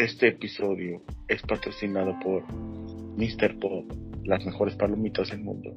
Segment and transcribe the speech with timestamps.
[0.00, 2.42] Este episodio es patrocinado por
[3.18, 3.58] Mr.
[3.60, 3.84] Pop,
[4.24, 5.74] las mejores palomitas del mundo.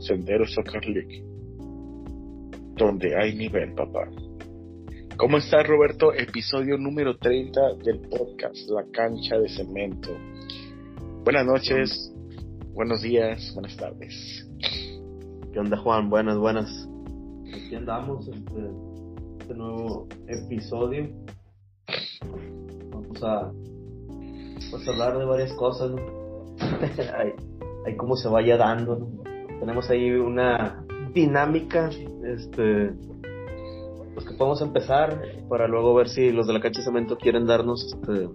[0.00, 1.24] Sendero Soccer League,
[2.76, 4.10] donde hay nivel, papá.
[5.16, 6.12] ¿Cómo estás, Roberto?
[6.12, 10.10] Episodio número 30 del podcast La Cancha de Cemento.
[11.24, 12.14] Buenas noches,
[12.74, 14.46] buenos días, buenas tardes.
[15.54, 16.10] ¿Qué onda, Juan?
[16.10, 16.86] Buenas, buenas.
[17.54, 18.70] Aquí andamos, este,
[19.40, 21.08] este nuevo episodio.
[23.22, 23.52] A,
[24.70, 26.56] pues, hablar de varias cosas, ¿no?
[27.16, 27.32] hay,
[27.86, 29.08] hay cómo se vaya dando, ¿no?
[29.60, 31.90] Tenemos ahí una dinámica,
[32.24, 32.92] este,
[34.14, 37.46] pues que podemos empezar para luego ver si los de la cancha de cemento quieren
[37.46, 38.28] darnos este,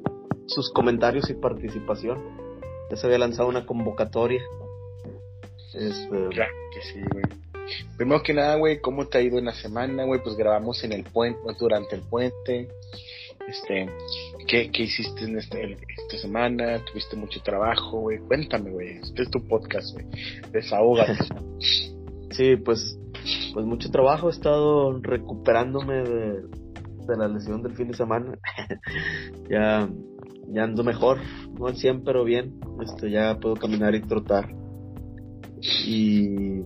[0.48, 2.20] sus comentarios y participación.
[2.90, 4.42] Ya se había lanzado una convocatoria.
[5.73, 7.23] Este, Claro que sí, güey.
[7.97, 10.22] Primero que nada, güey, ¿cómo te ha ido en la semana, güey?
[10.22, 12.68] Pues grabamos en el puente, durante el puente.
[13.47, 13.89] Este,
[14.47, 16.83] ¿qué, qué hiciste en este, esta semana?
[16.86, 18.19] ¿Tuviste mucho trabajo, güey?
[18.19, 18.97] Cuéntame, güey.
[18.97, 20.05] Este es tu podcast, güey.
[20.52, 21.17] Desahógate.
[22.31, 23.00] Sí, pues,
[23.53, 24.27] pues mucho trabajo.
[24.27, 26.41] He estado recuperándome de,
[27.08, 28.39] de la lesión del fin de semana.
[29.52, 29.88] ya,
[30.47, 31.19] ya ando mejor,
[31.57, 32.59] no al 100, pero bien.
[32.81, 34.50] Este, ya puedo caminar y trotar.
[35.85, 36.61] Y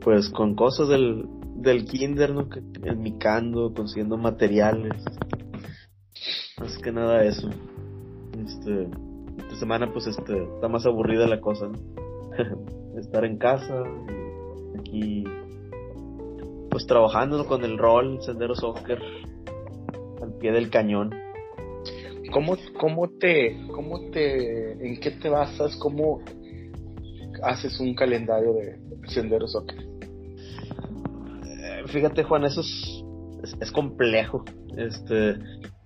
[0.00, 2.48] pues con cosas del, del kinder, ¿no?
[2.82, 5.02] Enmicando, consiguiendo materiales.
[6.60, 7.50] Más que nada eso.
[8.46, 8.88] Este,
[9.38, 11.78] esta semana pues este, está más aburrida la cosa, ¿no?
[12.98, 13.82] Estar en casa,
[14.78, 15.24] aquí
[16.70, 19.00] pues trabajando con el rol, Sendero Soccer,
[20.22, 21.10] al pie del cañón.
[22.32, 25.76] ¿Cómo, cómo te, cómo te, en qué te basas?
[25.76, 26.20] ¿Cómo
[27.42, 29.86] haces un calendario de Sendero Soccer?
[31.46, 33.04] Eh, Fíjate Juan, eso es,
[33.42, 34.44] es, es complejo.
[34.76, 35.36] Este,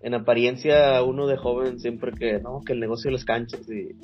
[0.00, 3.97] en apariencia uno de joven siempre que no, que el negocio de las canchas y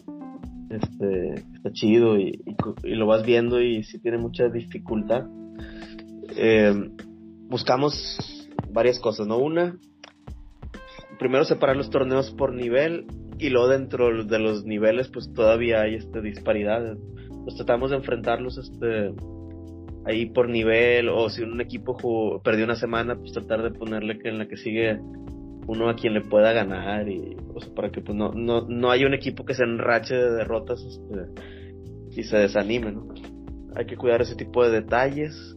[0.71, 2.43] este está chido y,
[2.83, 5.27] lo vas viendo y sí tiene mucha dificultad.
[6.37, 6.75] Eh,
[7.49, 9.39] buscamos varias cosas, ¿no?
[9.39, 9.79] Una,
[11.19, 13.07] primero separar los torneos por nivel
[13.39, 16.97] y luego dentro de los niveles pues todavía hay este disparidad.
[17.45, 19.13] Pues tratamos de enfrentarlos este
[20.07, 24.19] ahí por nivel o si un equipo jugó- perdió una semana pues tratar de ponerle
[24.19, 24.99] que en la que sigue
[25.67, 28.91] uno a quien le pueda ganar y o sea, para que pues no, no, no
[28.91, 33.09] haya un equipo que se enrache de derrotas este, y se desanime, ¿no?
[33.77, 35.57] Hay que cuidar ese tipo de detalles,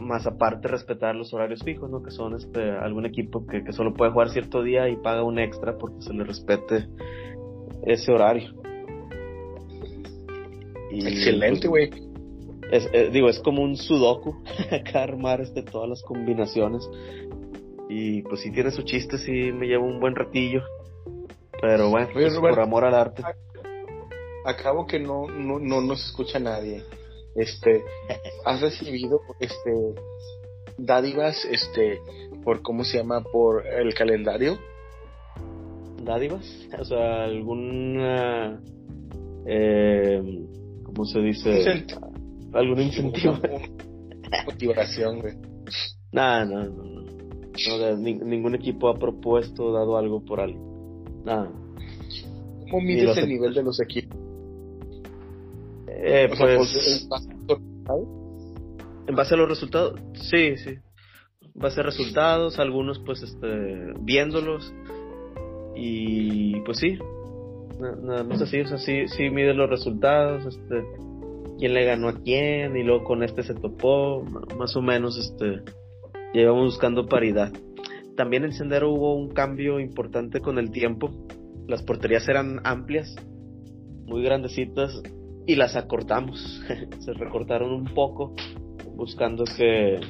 [0.00, 2.02] más aparte respetar los horarios fijos, ¿no?
[2.02, 5.38] Que son este algún equipo que, que solo puede jugar cierto día y paga un
[5.38, 6.86] extra porque se le respete
[7.84, 8.52] ese horario.
[10.90, 11.90] Y, Excelente, güey.
[12.70, 16.88] es, eh, digo, es como un sudoku acá armar este, todas las combinaciones.
[17.94, 20.62] Y pues si tiene su chiste, sí me lleva un buen ratillo.
[21.60, 23.22] Pero bueno, Oye, pues, por amor al arte.
[24.46, 26.82] Acabo que no, no, no nos escucha nadie.
[27.36, 27.82] Este,
[28.46, 29.94] ¿has recibido, este,
[30.78, 32.00] dádivas, este,
[32.42, 34.58] por cómo se llama, por el calendario?
[36.02, 36.66] ¿Dádivas?
[36.78, 38.58] O sea, alguna.
[39.46, 40.22] Eh,
[40.84, 41.50] ¿Cómo se dice?
[41.62, 43.38] Incent- ¿Algún incentivo?
[44.46, 45.34] Motivación, güey.
[46.10, 47.01] Nada, no, no, no.
[47.68, 51.04] No, de- ni- ningún equipo ha propuesto o dado algo por algo.
[51.24, 51.50] Nada.
[52.70, 54.18] ¿Cómo mides el nivel de los equipos?
[55.88, 57.08] Eh, sea, pues.
[59.06, 60.70] En base a los resultados, sí, sí.
[61.42, 64.72] En base a resultados, algunos pues este, viéndolos.
[65.74, 66.98] Y pues sí,
[67.80, 70.82] na- nada más así, o sea, sí, sí mide los resultados, este,
[71.58, 74.22] quién le ganó a quién, y luego con este se topó,
[74.58, 75.62] más o menos, este,
[76.32, 77.52] llevamos buscando paridad.
[78.16, 81.10] También en Sendero hubo un cambio importante con el tiempo,
[81.66, 83.14] las porterías eran amplias,
[84.06, 85.02] muy grandecitas,
[85.46, 86.62] y las acortamos,
[87.00, 88.34] se recortaron un poco,
[88.94, 90.00] buscando que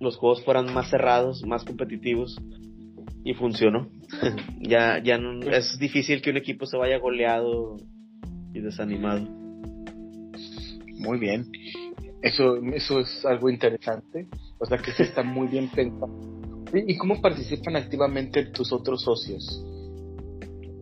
[0.00, 2.36] los juegos fueran más cerrados, más competitivos
[3.24, 3.88] y funcionó.
[4.60, 7.76] ya ya no, es difícil que un equipo se vaya goleado
[8.52, 9.26] y desanimado.
[10.98, 11.46] Muy bien.
[12.22, 14.26] Eso, eso es algo interesante.
[14.64, 16.10] O sea que sí está muy bien pensado.
[16.72, 19.62] ¿Y cómo participan activamente tus otros socios?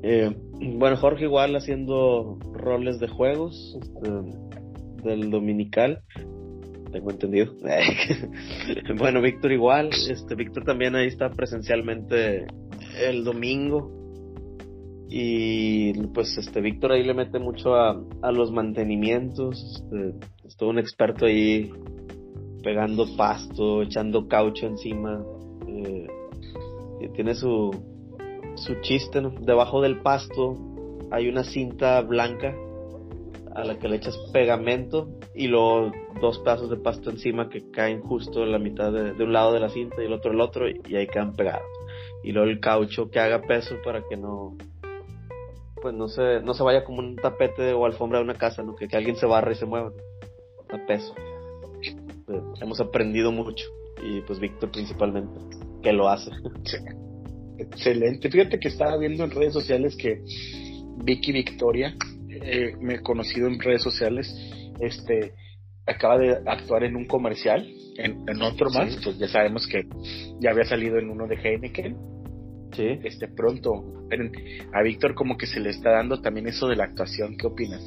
[0.04, 4.10] Eh, bueno, Jorge igual haciendo roles de juegos este,
[5.02, 6.02] del dominical,
[6.92, 7.54] tengo entendido.
[8.98, 12.46] bueno, Víctor igual, este Víctor también ahí está presencialmente
[13.04, 13.90] el domingo.
[15.08, 20.14] Y pues este Víctor ahí le mete mucho a, a los mantenimientos, este,
[20.46, 21.70] es todo un experto ahí
[22.62, 25.24] pegando pasto, echando caucho encima.
[25.66, 26.06] eh,
[27.14, 27.70] tiene su,
[28.54, 29.30] su chiste, ¿no?
[29.40, 30.56] Debajo del pasto
[31.10, 32.54] hay una cinta blanca
[33.54, 38.00] a la que le echas pegamento y luego dos pedazos de pasto encima que caen
[38.00, 40.68] justo en la mitad de, un lado de la cinta y el otro el otro
[40.68, 41.66] y, ahí quedan pegados.
[42.24, 44.56] Y luego el caucho que haga peso para que no
[45.80, 48.76] pues no se, no se vaya como un tapete o alfombra de una casa, ¿no?
[48.76, 49.90] Que, alguien se barre y se mueva,
[50.70, 51.12] a peso.
[52.40, 53.64] Pues, hemos aprendido mucho
[54.02, 55.38] y pues Víctor principalmente,
[55.82, 56.30] que lo hace.
[57.58, 58.30] Excelente.
[58.30, 60.22] Fíjate que estaba viendo en redes sociales que
[61.04, 61.94] Vicky Victoria,
[62.28, 64.34] eh, me he conocido en redes sociales,
[64.80, 65.34] este,
[65.86, 69.86] acaba de actuar en un comercial, en, otro más, pues ya sabemos que
[70.40, 71.96] ya había salido en uno de Heineken.
[72.72, 72.98] Sí.
[73.04, 73.84] Este, pronto.
[74.72, 77.82] A Víctor como que se le está dando también eso de la actuación, ¿qué opinas?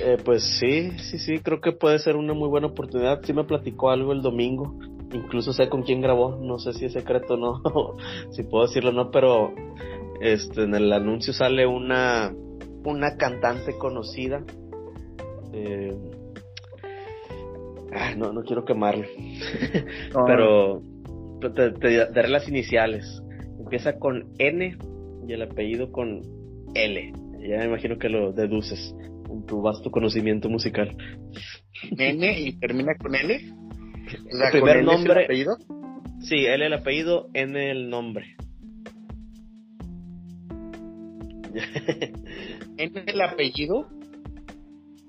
[0.00, 3.22] Eh, pues sí, sí, sí, creo que puede ser una muy buena oportunidad.
[3.22, 4.78] Sí me platicó algo el domingo,
[5.12, 7.96] incluso sé con quién grabó, no sé si es secreto o no,
[8.32, 9.52] si puedo decirlo o no, pero
[10.20, 12.34] este, en el anuncio sale una,
[12.84, 14.44] una cantante conocida.
[15.52, 15.96] Eh,
[17.92, 19.06] ah, no, no quiero quemarlo,
[20.26, 20.82] pero
[21.40, 21.70] te,
[22.12, 23.22] daré las iniciales.
[23.58, 24.76] Empieza con N
[25.26, 26.22] y el apellido con
[26.74, 27.12] L.
[27.48, 28.94] Ya me imagino que lo deduces
[29.36, 30.96] en tu vasto conocimiento musical.
[31.96, 33.34] N y termina con L.
[33.34, 35.20] el primer nombre.
[35.20, 35.56] El apellido?
[36.20, 38.36] Sí, L el apellido, N el nombre.
[42.78, 43.88] ¿N el apellido?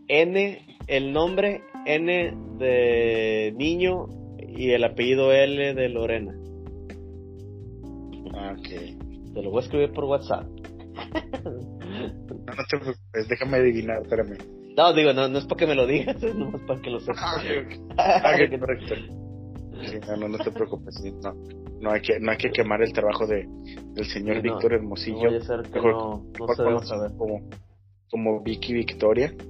[0.07, 4.07] N el nombre, N de niño
[4.47, 6.35] y el apellido L de Lorena.
[8.33, 8.67] Ah, ok.
[9.33, 10.45] Te lo voy a escribir por WhatsApp.
[12.47, 14.37] No, no te preocupes, déjame adivinar, espérame.
[14.77, 16.99] No, digo, no, no es para que me lo digas, es nomás para que lo
[16.99, 17.23] sepas.
[17.97, 18.95] Ah, ah correcto.
[20.17, 21.33] no, no, te preocupes, no,
[21.81, 23.47] no, hay que, no hay que quemar el trabajo de,
[23.93, 25.29] del señor Víctor Hermosillo.
[25.29, 27.15] No ser que no, no se.
[27.17, 27.49] Como,
[28.09, 29.33] como Vicky Victoria.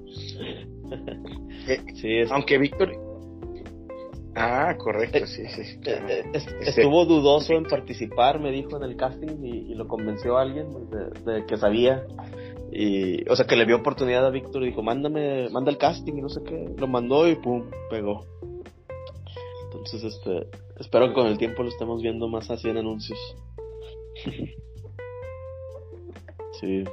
[1.68, 2.32] Eh, sí, es...
[2.32, 2.90] Aunque Víctor,
[4.40, 5.80] Ah, correcto, sí, sí.
[5.84, 10.42] Eh, eh, estuvo dudoso en participar, me dijo en el casting y, lo convenció a
[10.42, 10.68] alguien
[11.24, 12.04] de, que sabía.
[12.70, 16.14] Y, o sea, que le vio oportunidad a Víctor y dijo, mándame, manda el casting
[16.14, 16.68] y no sé qué.
[16.76, 18.24] Lo mandó y pum, pegó.
[19.64, 20.46] Entonces, este,
[20.78, 23.18] espero que con el tiempo lo estemos viendo más así en anuncios.
[26.60, 26.84] sí.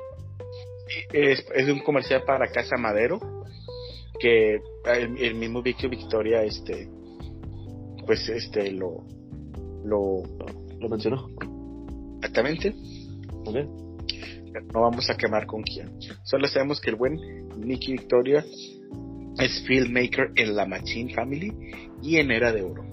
[1.11, 3.19] Es, es un comercial para Casa Madero
[4.19, 6.87] que el, el mismo Víctor Victoria este
[8.05, 9.03] pues este lo
[9.83, 10.23] lo,
[10.79, 11.27] lo mencionó.
[12.17, 12.73] Exactamente.
[14.73, 15.91] No vamos a quemar con quién.
[16.23, 17.15] Solo sabemos que el buen
[17.57, 18.43] Nicky Victoria
[19.39, 21.53] es filmmaker en la Machine Family
[22.01, 22.83] y en Era de Oro.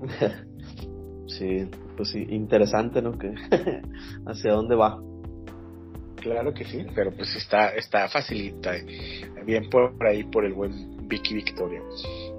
[1.26, 3.18] sí, pues sí, interesante, ¿no?
[3.18, 3.32] Que
[4.26, 4.98] hacia dónde va.
[6.16, 8.84] Claro que sí, pero pues está, está facilita, eh.
[9.46, 11.80] bien por ahí por el buen Vicky Victoria.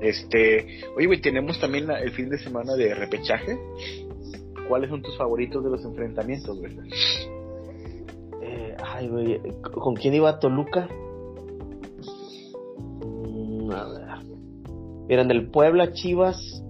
[0.01, 3.57] Este, oye, güey, tenemos también el fin de semana de repechaje.
[4.67, 6.77] ¿Cuáles son tus favoritos de los enfrentamientos, güey?
[8.71, 10.88] Eh, ay, güey, ¿con quién iba Toluca?
[13.05, 14.01] Mm, a ver.
[15.07, 16.63] Mira, en el Puebla Chivas,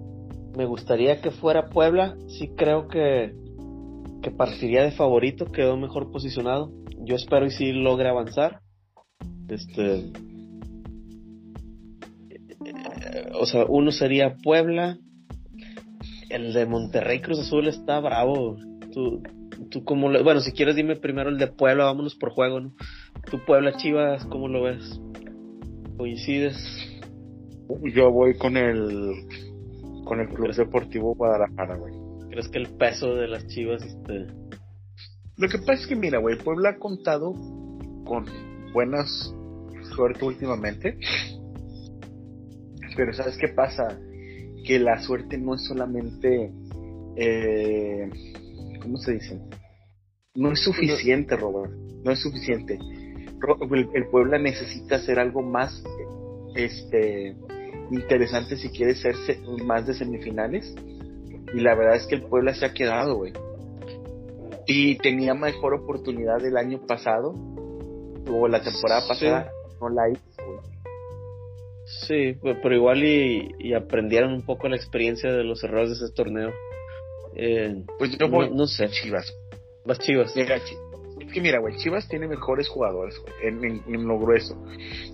[0.56, 2.16] me gustaría que fuera Puebla.
[2.26, 3.34] Sí creo que,
[4.22, 6.72] que partiría de favorito, quedó mejor posicionado.
[7.04, 8.60] Yo espero y sí logre avanzar.
[9.48, 10.12] Este,
[13.34, 14.98] o sea, uno sería Puebla,
[16.30, 18.56] el de Monterrey Cruz Azul está bravo.
[18.92, 19.22] Tú,
[19.68, 22.74] tú cómo lo, bueno, si quieres dime primero el de Puebla, vámonos por juego, ¿no?
[23.30, 25.00] Tú Puebla Chivas, ¿cómo lo ves?
[25.96, 26.56] ¿Coincides?
[27.94, 29.12] Yo voy con el
[30.04, 31.94] con el Club Deportivo Guadalajara, güey.
[32.30, 34.26] ¿Crees que el peso de las Chivas este
[35.36, 37.32] Lo que pasa es que mira, güey, Puebla ha contado
[38.04, 38.26] con
[38.72, 39.34] buenas
[39.94, 40.98] suerte últimamente
[42.96, 43.98] pero ¿sabes qué pasa?
[44.64, 46.52] Que la suerte no es solamente,
[47.16, 48.10] eh,
[48.82, 49.40] ¿cómo se dice?
[50.34, 51.72] No es suficiente, Robert.
[52.04, 52.78] No es suficiente.
[53.94, 55.82] El, Puebla necesita hacer algo más
[56.54, 57.36] este
[57.90, 59.14] interesante si quiere ser
[59.64, 60.74] más de semifinales.
[61.54, 63.32] Y la verdad es que el Puebla se ha quedado, güey.
[64.66, 67.34] Y tenía mejor oportunidad el año pasado,
[68.30, 70.22] o la temporada pasada, no la hizo,
[72.06, 76.50] Sí, pero igual y, aprendieron un poco la experiencia de los errores de ese torneo.
[77.34, 78.88] Eh, pues yo voy no, sé.
[78.88, 79.32] Chivas.
[79.84, 80.34] Más Chivas.
[80.36, 84.56] Mira, es que mira, güey, Chivas tiene mejores jugadores en, en, lo grueso.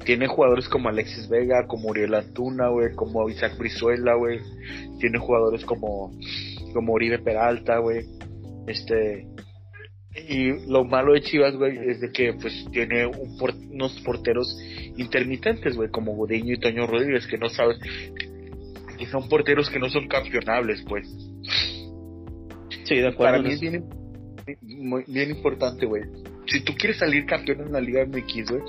[0.04, 4.40] Tiene jugadores como Alexis Vega, como Uriel Antuna, güey, como Isaac Brizuela, güey.
[4.98, 6.12] Tiene jugadores como,
[6.72, 8.04] como Uribe Peralta, güey.
[8.66, 9.26] Este,
[10.28, 13.36] Y lo malo de Chivas, güey, es de que pues tiene un
[13.70, 14.58] unos porteros
[14.96, 17.78] intermitentes, güey, como Gudiño y Toño Rodríguez, que no sabes,
[18.98, 21.06] que son porteros que no son campeonables, pues.
[22.88, 23.32] Sí, de acuerdo.
[23.32, 23.84] Para mí es bien,
[25.06, 26.02] bien importante, güey.
[26.46, 28.62] Si tú quieres salir campeón en la Liga MX, güey,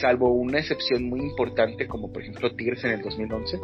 [0.00, 3.58] salvo una excepción muy importante como por ejemplo Tigres en el 2011,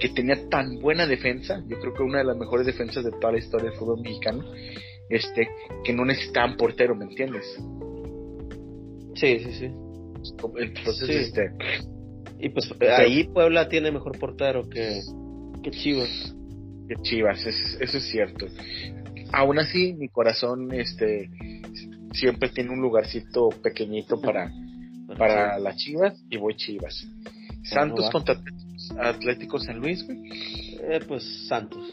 [0.00, 3.32] que tenía tan buena defensa, yo creo que una de las mejores defensas de toda
[3.32, 4.44] la historia del fútbol mexicano,
[5.08, 5.48] este,
[5.84, 7.44] que no necesitaban portero, ¿me entiendes?
[9.14, 9.70] Sí, sí, sí.
[10.56, 11.52] Entonces, este...
[12.38, 15.00] Y pues ahí Puebla tiene mejor portero que,
[15.62, 16.35] que Chivas.
[17.02, 18.46] Chivas, eso es cierto.
[19.32, 21.30] Aún así, mi corazón, este,
[22.12, 24.50] siempre tiene un lugarcito pequeñito para,
[25.18, 27.06] para las Chivas y voy Chivas.
[27.64, 28.40] Santos contra
[29.00, 31.92] Atlético San Luis, eh, pues Santos.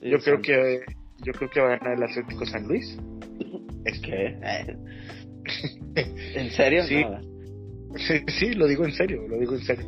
[0.00, 0.80] Yo creo que
[1.22, 2.98] yo creo que va a ganar el Atlético San Luis.
[3.84, 4.38] ¿Es que?
[6.34, 6.84] ¿En serio?
[6.84, 7.04] Sí.
[7.96, 8.54] Sí.
[8.54, 9.86] lo digo en serio, lo digo en serio.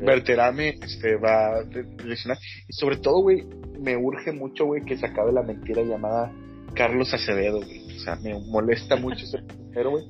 [0.00, 1.62] Berterame este, va a
[2.04, 2.38] lesionar.
[2.68, 3.44] Y sobre todo, güey,
[3.80, 6.32] me urge mucho, güey, que se acabe la mentira llamada
[6.74, 7.96] Carlos Acevedo, güey.
[7.96, 9.38] O sea, me molesta mucho ese
[9.74, 10.04] pero, güey.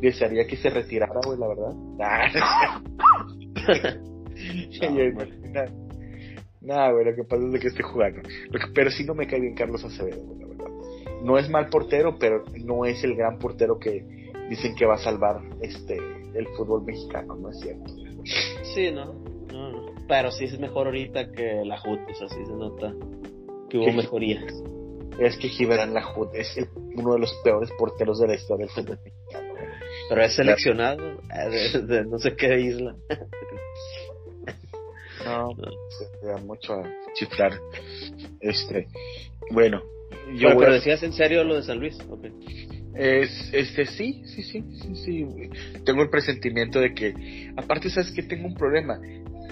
[0.00, 1.72] Desearía que se retirara, güey, la verdad.
[6.60, 8.20] Nada, güey, lo que pasa es que esté jugando.
[8.74, 10.66] pero sí no me cae bien Carlos Acevedo, güey, la verdad.
[11.24, 14.04] No es mal portero, pero no es el gran portero que
[14.48, 15.98] dicen que va a salvar este
[16.34, 17.92] el fútbol mexicano, ¿no es cierto?
[18.74, 19.14] Sí, no,
[19.52, 19.92] no, no.
[20.08, 22.94] Pero sí es mejor ahorita que la JUT, o sea, sí se nota
[23.68, 24.44] que hubo mejoría
[25.18, 26.56] es que Gibran Lajud es
[26.94, 29.54] uno de los peores porteros de la historia del fútbol mexicano.
[30.08, 32.96] Pero es seleccionado eh, de, no sé qué isla.
[35.24, 35.54] No,
[35.88, 36.82] se da mucho a
[37.14, 37.52] chiflar.
[38.40, 38.88] Este,
[39.52, 39.82] bueno,
[40.34, 41.96] yo pero decías en serio lo de San Luis,
[42.94, 45.26] Es, este, sí, sí, sí, sí, sí.
[45.84, 48.98] Tengo el presentimiento de que, aparte, sabes que tengo un problema.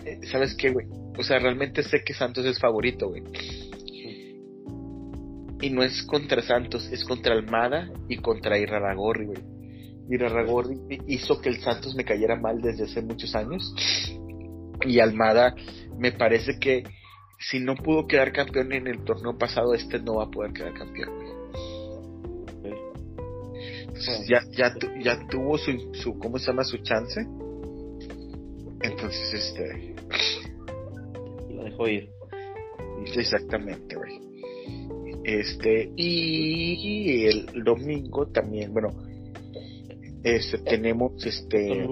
[0.04, 0.86] Eh, ¿Sabes qué, güey?
[1.18, 3.22] O sea, realmente sé que Santos es favorito, güey
[5.60, 9.42] y no es contra Santos, es contra Almada y contra Iraragorri, güey.
[10.08, 13.72] Iraragorri hizo que el Santos me cayera mal desde hace muchos años.
[14.86, 15.54] Y Almada
[15.98, 16.84] me parece que
[17.38, 20.72] si no pudo quedar campeón en el torneo pasado, este no va a poder quedar
[20.74, 21.39] campeón, güey.
[24.28, 26.64] Ya, ya, ya tuvo su, su, ¿cómo se llama?
[26.64, 27.20] Su chance.
[28.82, 29.94] Entonces, este...
[31.50, 32.10] Lo dejó ir.
[33.14, 34.20] Exactamente, güey.
[35.24, 38.88] Este, y el domingo también, bueno,
[40.24, 41.86] este, tenemos este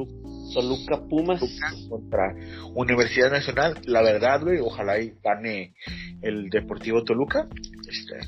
[0.53, 1.41] Toluca Pumas
[1.89, 2.35] contra
[2.75, 3.79] Universidad Nacional.
[3.85, 5.75] La verdad, güey, ojalá y gane
[6.23, 7.49] el Deportivo Toluca.
[7.89, 8.19] Este,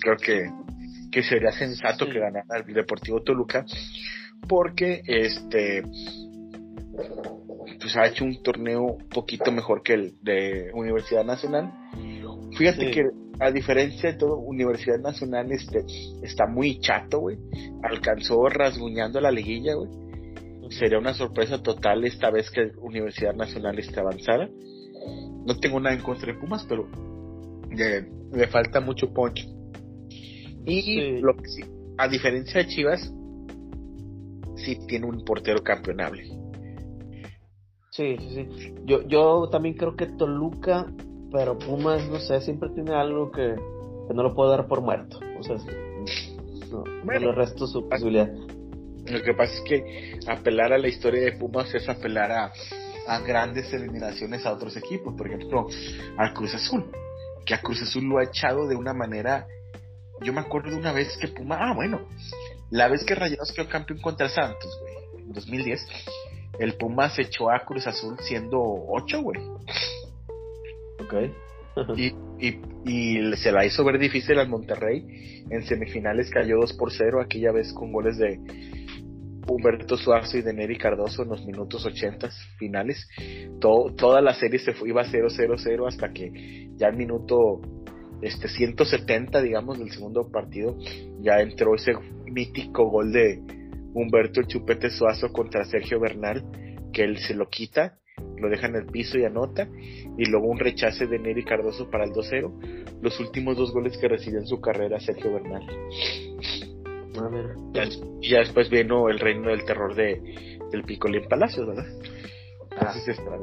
[0.00, 0.63] creo que,
[1.14, 3.64] que sería sensato que ganara el Deportivo Toluca
[4.48, 5.84] porque este
[7.80, 11.72] pues ha hecho un torneo un poquito mejor que el de Universidad Nacional.
[12.58, 13.04] Fíjate que
[13.38, 15.84] a diferencia de todo, Universidad Nacional este,
[16.22, 17.38] está muy chato, güey.
[17.84, 19.90] Alcanzó rasguñando la liguilla, güey.
[20.70, 24.48] Sería una sorpresa total esta vez que Universidad Nacional esté avanzada.
[25.46, 26.88] No tengo nada en contra de Pumas, pero
[27.70, 29.46] le, falta mucho punch.
[30.66, 31.62] Y lo que sí,
[31.98, 33.12] a diferencia de Chivas,
[34.56, 36.24] sí tiene un portero campeonable.
[37.90, 38.74] Sí, sí, sí.
[38.84, 40.86] Yo, yo también creo que Toluca
[41.34, 43.56] pero Pumas, no sé, siempre tiene algo que,
[44.14, 45.18] no lo puedo dar por muerto.
[45.36, 45.56] O sea,
[46.70, 48.32] no, bueno, le resto su posibilidad.
[49.06, 52.52] Lo que pasa es que apelar a la historia de Pumas es apelar a,
[53.08, 55.66] a grandes eliminaciones a otros equipos, por ejemplo,
[56.16, 56.84] al Cruz Azul,
[57.44, 59.48] que a Cruz Azul lo ha echado de una manera.
[60.24, 62.00] Yo me acuerdo de una vez que Pumas, ah, bueno,
[62.70, 65.86] la vez que Rayados quedó campeón contra Santos, güey, en 2010,
[66.58, 69.40] el Pumas echó a Cruz Azul siendo 8, güey.
[71.96, 72.14] y,
[72.84, 75.44] y, se la hizo ver difícil al Monterrey.
[75.50, 78.38] En semifinales cayó 2 por 0, aquella vez con goles de
[79.46, 83.06] Humberto Suazo y de Neri Cardoso en los minutos 80 finales.
[83.60, 87.60] toda la serie se fue, iba 0-0-0 hasta que ya el minuto
[88.24, 90.76] este 170, digamos, del segundo partido,
[91.20, 91.92] ya entró ese
[92.26, 93.40] mítico gol de
[93.94, 96.44] Humberto Chupete Suazo contra Sergio Bernal,
[96.92, 97.98] que él se lo quita
[98.38, 99.68] lo deja en el piso y anota,
[100.18, 104.08] y luego un rechace de Neri Cardoso para el 2-0, los últimos dos goles que
[104.08, 105.62] recibió en su carrera Sergio Bernal.
[108.20, 111.86] y ya después vino el reino del terror de del Picolín Palacios, ¿verdad?
[112.72, 113.38] Entonces, ah.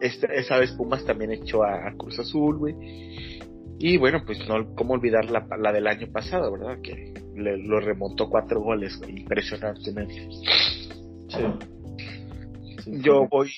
[0.00, 3.37] esta, esa vez Pumas también echó a, Cruz Azul, güey.
[3.80, 6.80] Y bueno, pues no, cómo olvidar la, la del año pasado, ¿verdad?
[6.82, 10.28] Que le, lo remontó cuatro goles, impresionantemente.
[11.28, 11.42] Sí.
[13.02, 13.50] yo voy,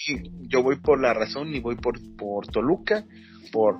[0.48, 3.04] yo voy por la razón y voy por, por Toluca,
[3.50, 3.78] por,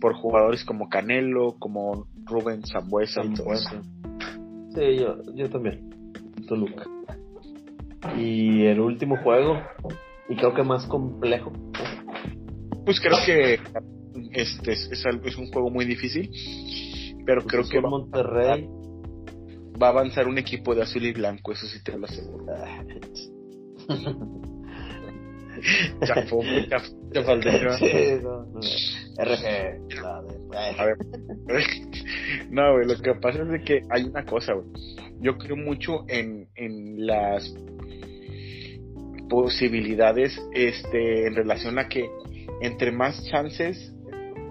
[0.00, 3.82] por jugadores como Canelo, como Rubén Zambuesa y todo eso.
[4.74, 5.90] Sí, yo, yo también.
[6.46, 6.84] Toluca.
[8.16, 9.60] Y el último juego,
[10.28, 11.52] y creo que más complejo.
[12.84, 13.58] Pues creo que
[14.32, 16.30] este es, es, un juego muy difícil,
[17.26, 18.68] pero creo que Monterrey
[19.80, 22.46] va a avanzar un equipo de azul y blanco, eso sí te lo aseguro.
[28.22, 28.60] no, no.
[29.18, 29.46] RG.
[30.56, 30.96] A ver.
[32.50, 34.66] No, güey, lo que pasa es de que hay una cosa, güey.
[35.20, 37.52] Yo creo mucho en, en las
[39.28, 42.10] posibilidades este en relación a que
[42.62, 43.94] entre más chances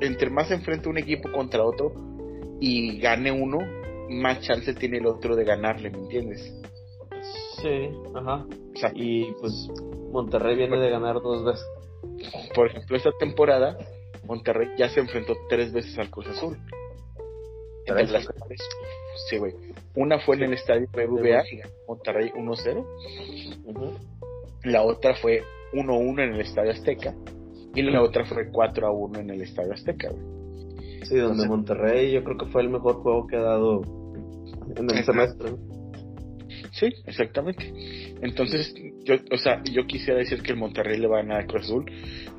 [0.01, 1.93] entre más se enfrenta un equipo contra otro
[2.59, 3.59] y gane uno,
[4.09, 6.53] más chance tiene el otro de ganarle, ¿me entiendes?
[7.61, 8.45] Sí, ajá.
[8.93, 9.69] y pues
[10.11, 11.65] Monterrey viene de ganar dos veces.
[12.55, 13.77] Por ejemplo, esta temporada
[14.25, 16.57] Monterrey ya se enfrentó tres veces al Cruz Azul.
[17.85, 18.27] Entre las
[19.27, 19.53] sí, güey.
[19.95, 22.85] Una fue en el estadio BBVA y Monterrey 1-0.
[24.63, 25.41] La otra fue
[25.73, 27.15] 1-1 en el estadio Azteca
[27.75, 30.09] y la otra fue 4 a 1 en el Estadio Azteca,
[31.03, 33.81] Sí, donde Monterrey yo creo que fue el mejor juego que ha dado
[34.75, 35.51] en el semestre.
[36.71, 37.73] Sí, exactamente.
[38.21, 38.73] Entonces,
[39.03, 41.63] yo, o sea, yo quisiera decir que el Monterrey le va a ganar a Cruz
[41.63, 41.85] Azul,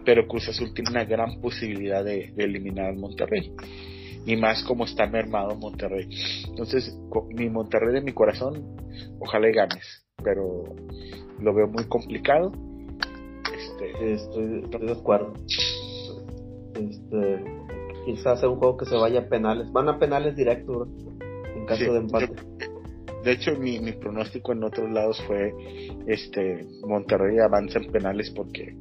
[0.04, 3.52] pero Cruz Azul tiene una gran posibilidad de, eliminar al Monterrey.
[4.26, 6.06] Y más como está mermado Monterrey.
[6.48, 6.96] Entonces,
[7.30, 8.76] mi Monterrey de mi corazón,
[9.18, 10.64] ojalá y ganes, pero
[11.40, 12.52] lo veo muy complicado
[14.00, 15.32] este, estoy, de acuerdo.
[16.74, 17.44] Este,
[18.06, 19.70] quizás sea un juego que se vaya a penales.
[19.72, 20.88] Van a penales directos
[21.54, 22.32] en caso de empate.
[23.24, 25.52] de hecho, mi, mi pronóstico en otros lados fue
[26.06, 28.76] este Monterrey avanza en penales porque.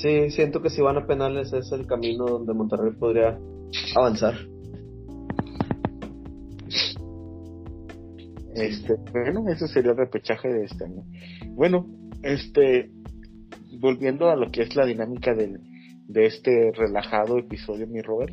[0.00, 3.38] Sí, siento que si van a penales es el camino donde Monterrey podría
[3.96, 4.34] avanzar.
[8.54, 11.02] Este, bueno, eso sería el repechaje de este año.
[11.54, 11.86] Bueno,
[12.22, 12.90] este,
[13.82, 15.58] volviendo a lo que es la dinámica del,
[16.06, 18.32] de este relajado episodio, mi Robert,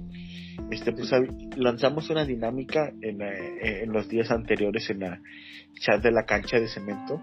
[0.70, 1.12] este, pues
[1.58, 5.20] lanzamos una dinámica en, eh, en, los días anteriores en la
[5.82, 7.20] chat de la cancha de cemento.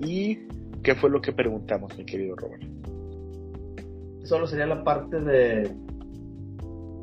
[0.00, 0.38] ¿Y
[0.82, 2.62] qué fue lo que preguntamos, mi querido Robert?
[4.24, 5.70] Solo sería la parte de,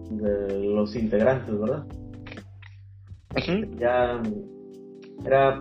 [0.10, 1.86] de los integrantes, ¿verdad?
[3.77, 4.19] Ya
[5.23, 5.60] era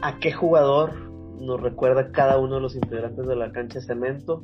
[0.00, 1.09] a qué jugador
[1.40, 4.42] nos recuerda cada uno de los integrantes de la cancha de cemento?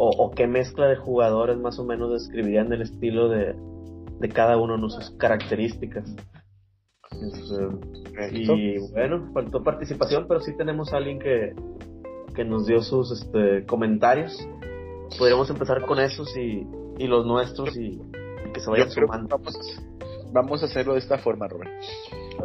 [0.00, 3.56] ¿O, qué mezcla de jugadores más o menos describirían el estilo de,
[4.32, 6.14] cada uno de sus características?
[8.30, 11.52] y bueno, faltó participación, pero sí tenemos a alguien que,
[12.38, 14.38] que nos dio sus este, comentarios.
[15.18, 16.64] Podríamos empezar con esos y,
[17.04, 18.00] los nuestros y,
[18.54, 19.36] que se vayan sumando.
[19.36, 19.58] Vamos,
[20.34, 21.68] a hacerlo de esta forma, Rubén.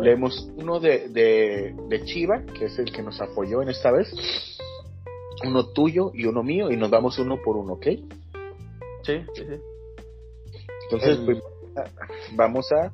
[0.02, 4.12] Leemos uno de, de, de Chiva, que es el que nos apoyó en esta vez.
[5.46, 7.86] Uno tuyo y uno mío, y nos damos uno por uno, ¿ok?
[9.04, 9.56] Sí, sí, sí.
[10.84, 11.39] Entonces, pues,
[12.36, 12.91] vamos a.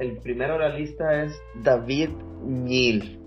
[0.00, 1.32] El primero de la lista es
[1.62, 2.10] David
[2.44, 3.18] Nil.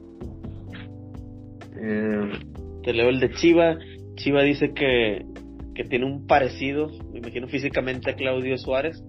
[1.75, 2.31] Eh,
[2.83, 3.77] te leo el de Chiva.
[4.15, 5.25] Chiva dice que,
[5.75, 9.03] que tiene un parecido, me imagino físicamente a Claudio Suárez.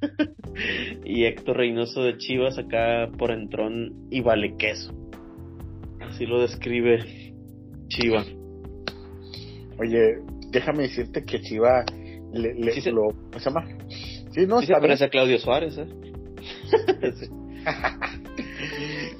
[1.04, 4.92] y Héctor Reynoso de Chivas acá por entrón y vale queso.
[6.00, 7.34] Así lo describe
[7.88, 8.24] Chiva.
[9.78, 10.18] Oye,
[10.50, 11.84] déjame decirte que Chiva
[12.32, 12.92] le, le se...
[12.92, 13.66] lo se llama.
[14.32, 15.86] Sí, no, se parece a Claudio Suárez, ¿eh?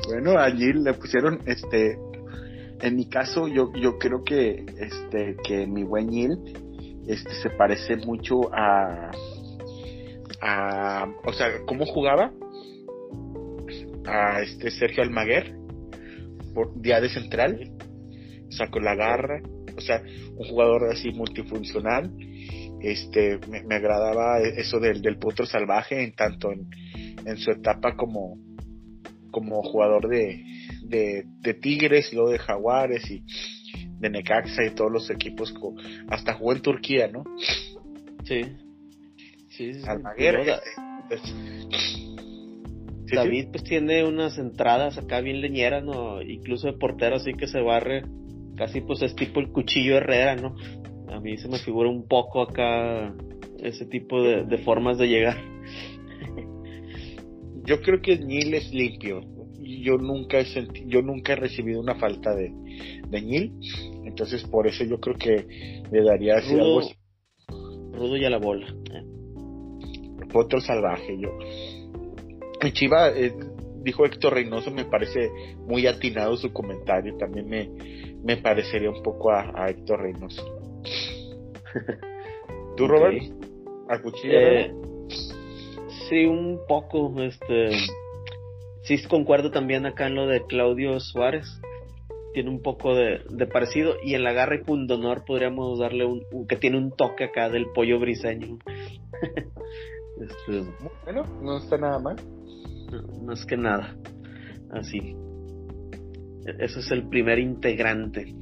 [0.08, 1.98] bueno, allí le pusieron este
[2.82, 6.38] en mi caso yo yo creo que este que mi buen Gil
[7.06, 9.10] este se parece mucho a
[10.40, 12.32] a, o sea, cómo jugaba
[14.06, 15.54] a este Sergio Almaguer
[16.54, 17.70] por día de central,
[18.50, 19.42] sacó la garra,
[19.76, 20.02] o sea,
[20.36, 22.12] un jugador así multifuncional.
[22.82, 26.66] Este, me, agradaba eso del, del potro salvaje en tanto en,
[27.26, 28.38] en su etapa como,
[29.30, 30.42] como jugador de,
[30.84, 33.22] de, de Tigres y luego de Jaguares y
[34.00, 35.54] de Necaxa y todos los equipos,
[36.08, 37.22] hasta jugó en Turquía, ¿no?
[38.24, 38.40] Sí.
[43.16, 46.22] David pues tiene unas entradas acá bien leñeras, ¿no?
[46.22, 48.04] Incluso de portero así que se barre,
[48.56, 50.54] casi pues es tipo el cuchillo Herrera, ¿no?
[51.12, 53.12] A mí se me figura un poco acá
[53.58, 55.36] ese tipo de, de formas de llegar.
[57.64, 59.20] Yo creo que Nil es limpio.
[59.58, 62.52] Yo nunca he senti- yo nunca he recibido una falta de,
[63.08, 63.52] de Nil.
[64.04, 66.94] Entonces por eso yo creo que le daría así Rudo, algo así,
[67.92, 68.66] rudo y a la bola.
[68.92, 69.04] Eh,
[70.32, 71.18] otro salvaje.
[71.18, 71.30] Yo.
[72.72, 73.32] Chiva eh,
[73.82, 75.30] dijo Héctor Reynoso, me parece
[75.66, 77.16] muy atinado su comentario.
[77.16, 77.70] También me,
[78.22, 80.44] me parecería un poco a, a Héctor Reynoso.
[82.76, 82.86] ¿Tú.
[82.86, 83.22] Robert?
[84.24, 84.72] Eh,
[86.08, 87.70] sí, un poco, este,
[88.82, 91.60] sí concuerdo también acá en lo de Claudio Suárez,
[92.32, 96.22] tiene un poco de, de parecido, y en la garra y pundonor podríamos darle un,
[96.32, 98.58] un- que tiene un toque acá del pollo briseño.
[100.20, 100.62] este,
[101.04, 102.16] Bueno, no está nada mal.
[103.24, 103.96] más que nada,
[104.70, 105.14] así.
[106.46, 108.34] E- Ese es el primer integrante.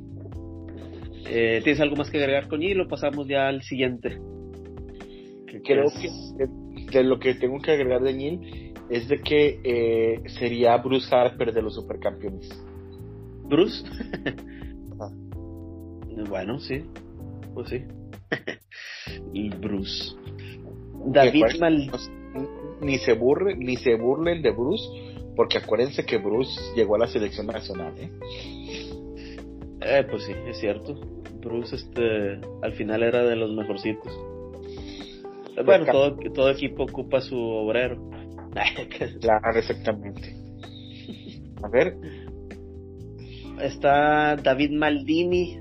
[1.30, 4.18] Eh, ¿Tienes algo más que agregar con él o pasamos ya al siguiente?
[5.64, 6.34] Creo es-
[6.90, 11.52] que lo que tengo que agregar de Neil es de que eh, sería Bruce Harper
[11.52, 12.48] de los supercampeones.
[13.48, 13.84] Bruce.
[14.98, 15.10] Ajá.
[16.28, 16.84] bueno, sí.
[17.54, 17.84] Pues sí.
[19.32, 20.14] y Bruce.
[21.06, 21.90] David Mal...
[22.80, 24.84] Ni se burlen, ni se burlen de Bruce,
[25.34, 28.10] porque acuérdense que Bruce llegó a la selección nacional, ¿eh?
[29.80, 30.94] Eh, pues sí, es cierto.
[31.40, 34.12] Bruce, este, al final era de los mejorcitos.
[35.64, 38.10] Bueno, todo, todo equipo ocupa su obrero.
[39.20, 40.34] Claro, exactamente.
[41.62, 41.96] A ver,
[43.60, 45.58] Está David Maldini.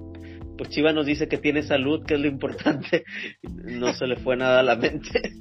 [0.57, 3.03] Pues Chiva nos dice que tiene salud, que es lo importante.
[3.43, 5.09] No se le fue nada a la mente.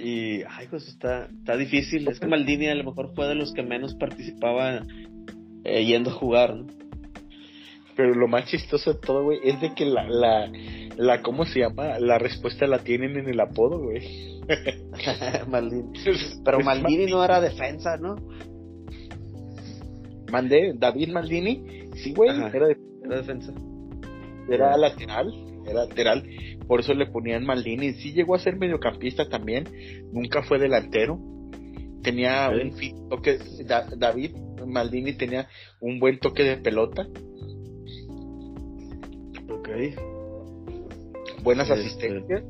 [0.00, 2.06] Y, ay, pues está, está difícil.
[2.06, 4.86] Es que Maldini a lo mejor fue de los que menos participaba
[5.64, 6.66] eh, yendo a jugar, ¿no?
[7.98, 10.48] pero lo más chistoso de todo, güey, es de que la, la,
[10.96, 11.98] la, ¿cómo se llama?
[11.98, 14.38] La respuesta la tienen en el apodo, güey.
[15.48, 15.90] Maldini.
[16.44, 18.14] Pero Maldini no era defensa, ¿no?
[20.30, 22.50] Mandé David Maldini, sí, güey, Ajá.
[22.54, 23.52] era, de- Era defensa.
[24.50, 25.32] era lateral,
[25.64, 26.24] era lateral,
[26.66, 27.92] por eso le ponían Maldini.
[27.94, 29.64] Sí llegó a ser mediocampista también,
[30.12, 31.18] nunca fue delantero.
[32.02, 34.32] Tenía un fin- toque, Da- David
[34.66, 35.48] Maldini tenía
[35.80, 37.06] un buen toque de pelota,
[39.50, 39.68] Ok.
[41.42, 42.42] buenas Este, asistencias.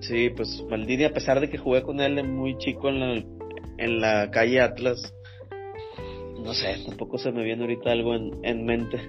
[0.00, 3.24] Sí, pues Maldini, a pesar de que jugué con él muy chico en la,
[3.78, 5.14] en la calle Atlas,
[6.44, 9.00] no sé, tampoco se me viene ahorita algo en, en mente.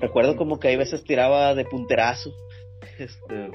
[0.00, 2.32] Recuerdo como que hay veces tiraba de punterazo.
[2.98, 3.50] Este.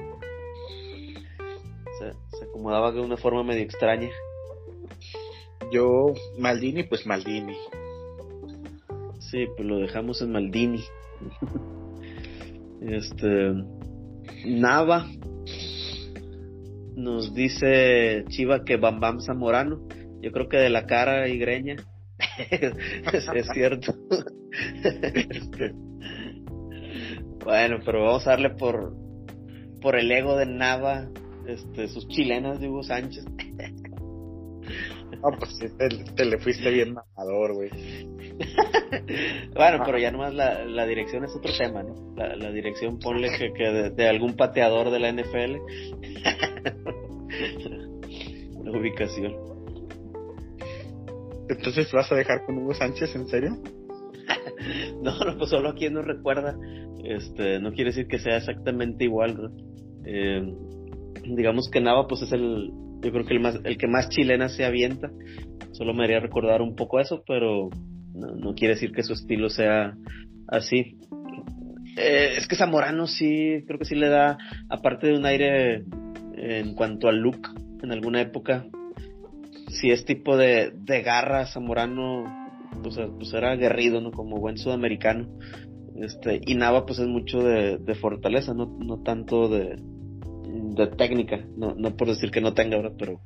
[1.98, 4.08] Se, se acomodaba de una forma medio extraña.
[5.70, 7.56] Yo, Maldini, pues Maldini.
[9.18, 10.82] Sí, pues lo dejamos en Maldini.
[12.80, 13.52] este.
[14.46, 15.06] Nava.
[16.94, 19.86] Nos dice Chiva que Bam Bam Zamorano.
[20.20, 21.76] Yo creo que de la cara y greña.
[22.50, 23.94] es, cierto.
[27.44, 28.94] Bueno, pero vamos a darle por
[29.80, 31.08] por el ego de Nava,
[31.46, 33.24] este, sus chilenas de Hugo Sánchez.
[35.22, 37.70] No, pues te, te le fuiste bien mamador, güey.
[39.54, 42.14] Bueno, pero ya nomás la, la dirección es otro tema, ¿no?
[42.16, 45.56] La, la dirección ponle que, que de, de algún pateador de la NFL.
[48.64, 49.57] la ubicación.
[51.48, 53.56] Entonces, ¿vas a dejar con Hugo Sánchez, en serio?
[55.02, 56.58] No, no, pues solo quien nos recuerda.
[57.04, 59.50] Este, no quiere decir que sea exactamente igual, ¿no?
[60.04, 60.52] Eh,
[61.24, 64.48] digamos que Nava, pues es el, yo creo que el más, el que más chilena
[64.48, 65.10] se avienta.
[65.72, 67.70] Solo me haría recordar un poco eso, pero
[68.14, 69.96] no, no quiere decir que su estilo sea
[70.48, 70.98] así.
[71.96, 75.84] Eh, es que Zamorano sí, creo que sí le da, aparte de un aire
[76.34, 77.48] en cuanto al look,
[77.82, 78.66] en alguna época,
[79.68, 82.24] si es tipo de, de garra, Zamorano,
[82.82, 84.10] pues, pues era aguerrido, ¿no?
[84.10, 85.28] Como buen sudamericano.
[85.96, 91.44] Este, y Nava, pues es mucho de, de fortaleza, no, no tanto de, de técnica,
[91.56, 92.96] no, no por decir que no tenga, ¿verdad?
[92.98, 93.20] Pero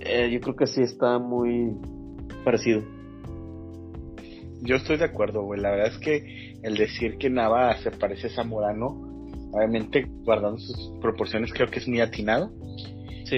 [0.00, 1.72] eh, yo creo que sí está muy
[2.44, 2.82] parecido.
[4.62, 5.60] Yo estoy de acuerdo, güey.
[5.60, 8.86] La verdad es que el decir que Nava se parece a Zamorano,
[9.52, 12.52] obviamente guardando sus proporciones, creo que es muy atinado.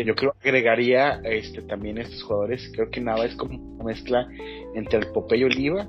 [0.00, 2.70] Yo creo que agregaría este, también a estos jugadores.
[2.74, 4.26] Creo que Nava es como una mezcla
[4.74, 5.88] entre el Popeye Oliva.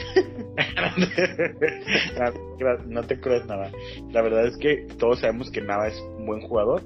[2.86, 3.70] no, te creas nada.
[4.10, 6.82] La verdad es que todos sabemos que Nava es un buen jugador.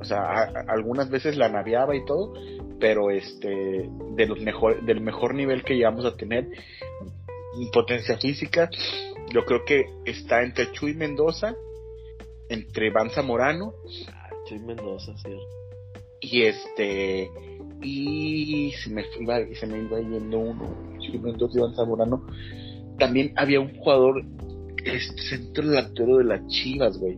[0.00, 2.32] O sea, algunas veces la naviaba y todo,
[2.78, 6.48] pero este de los mejor del mejor nivel que llegamos a tener,
[7.72, 8.70] potencia física,
[9.32, 11.54] yo creo que está entre Chuy Mendoza,
[12.48, 13.74] entre Van Zamorano.
[14.50, 15.30] Ah, Chuy Mendoza, sí.
[16.20, 17.30] Y este.
[17.82, 20.76] Y se me, iba, se me iba yendo uno.
[21.22, 22.26] Mendoza y Van Zamorano.
[22.98, 24.24] También había un jugador,
[24.84, 27.16] este centro delantero de las Chivas, güey.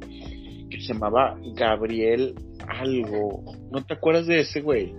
[0.70, 2.34] Que se llamaba Gabriel
[2.68, 3.44] Algo.
[3.70, 4.94] ¿No te acuerdas de ese, güey?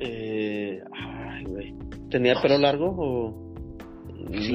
[0.00, 1.74] Eh, ay, güey.
[2.10, 3.54] ¿Tenía pelo largo o.?
[4.30, 4.54] Sí,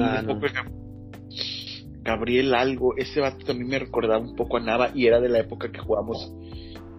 [2.02, 5.40] Gabriel Algo, ese vato también me recordaba un poco a Nava y era de la
[5.40, 6.32] época que jugamos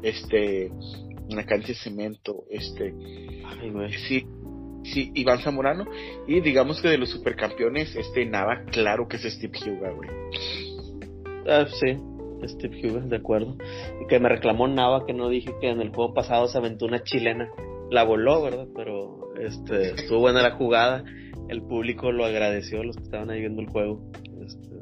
[0.02, 2.94] este en la cancha de cemento, este
[3.46, 3.94] Ay, güey.
[3.94, 4.26] sí,
[4.84, 5.86] sí, Iván Zamorano
[6.28, 10.10] y digamos que de los supercampeones este Nava, claro que es Steve Huga, güey.
[11.48, 11.98] Ah, sí,
[12.48, 13.58] Steve Huga, de acuerdo.
[14.02, 16.86] Y que me reclamó Nava que no dije que en el juego pasado se aventó
[16.86, 17.50] una chilena.
[17.92, 18.68] La voló, ¿verdad?
[18.76, 21.04] Pero este estuvo buena la jugada.
[21.48, 24.12] El público lo agradeció, los que estaban ahí viendo el juego.
[24.46, 24.76] Este,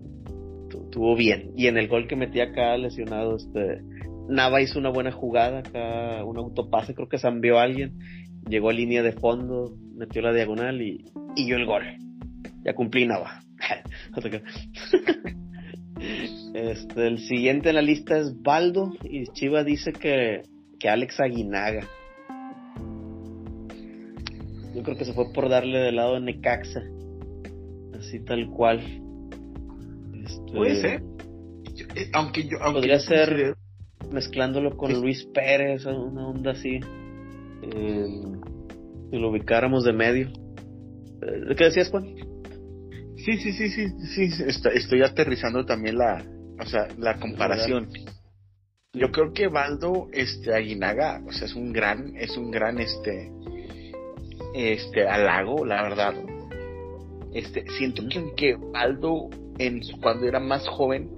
[0.83, 1.51] estuvo bien.
[1.55, 3.81] Y en el gol que metí acá lesionado, este
[4.27, 7.97] Nava hizo una buena jugada acá, un autopase, creo que zambió a alguien,
[8.47, 11.83] llegó a línea de fondo, metió la diagonal y, y yo el gol.
[12.63, 13.41] Ya cumplí Nava.
[16.53, 20.43] este, el siguiente en la lista es Baldo y Chiva dice que,
[20.79, 21.87] que Alex Aguinaga.
[24.75, 26.83] Yo creo que se fue por darle del lado de Necaxa.
[27.97, 28.79] Así tal cual.
[30.23, 31.03] Este, Puede ser.
[31.95, 32.57] Eh, aunque yo.
[32.61, 33.55] Aunque podría ser
[34.11, 36.79] mezclándolo con Luis Pérez, una onda así.
[37.61, 38.07] Eh,
[39.09, 40.27] si lo ubicáramos de medio.
[41.21, 42.05] Eh, ¿Qué decías, Juan?
[43.17, 43.89] Sí, sí, sí, sí,
[44.29, 44.43] sí.
[44.73, 46.23] estoy aterrizando también la,
[46.59, 47.89] o sea, la comparación.
[48.93, 53.31] Yo creo que Baldo, este, Aguinaga, o sea, es un gran, es un gran, este,
[54.55, 56.13] este, halago, la verdad.
[57.33, 61.11] Este, siento que, que Baldo, en, cuando era más joven,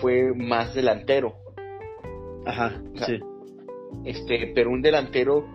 [0.00, 1.34] fue más delantero.
[2.50, 3.20] Ajá, sí.
[4.04, 5.46] Este, pero un delantero,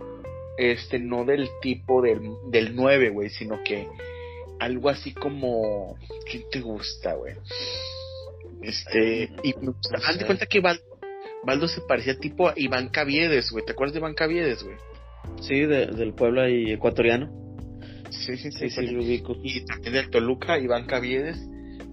[0.58, 3.88] este, no del tipo del, del 9, güey, sino que
[4.60, 5.98] algo así como,
[6.30, 7.36] ¿qué te gusta, güey?
[8.62, 9.54] Este, y
[10.06, 13.66] haz de cuenta que Baldo, se parecía tipo a Iván Caviedes, güey.
[13.66, 14.78] ¿Te acuerdas de Iván Caviedes, güey?
[15.42, 17.30] Sí, del pueblo y ecuatoriano.
[18.10, 19.36] Sí, sí, sí, sí, lo ubico.
[19.44, 21.38] Y también del Toluca, Iván Caviedes.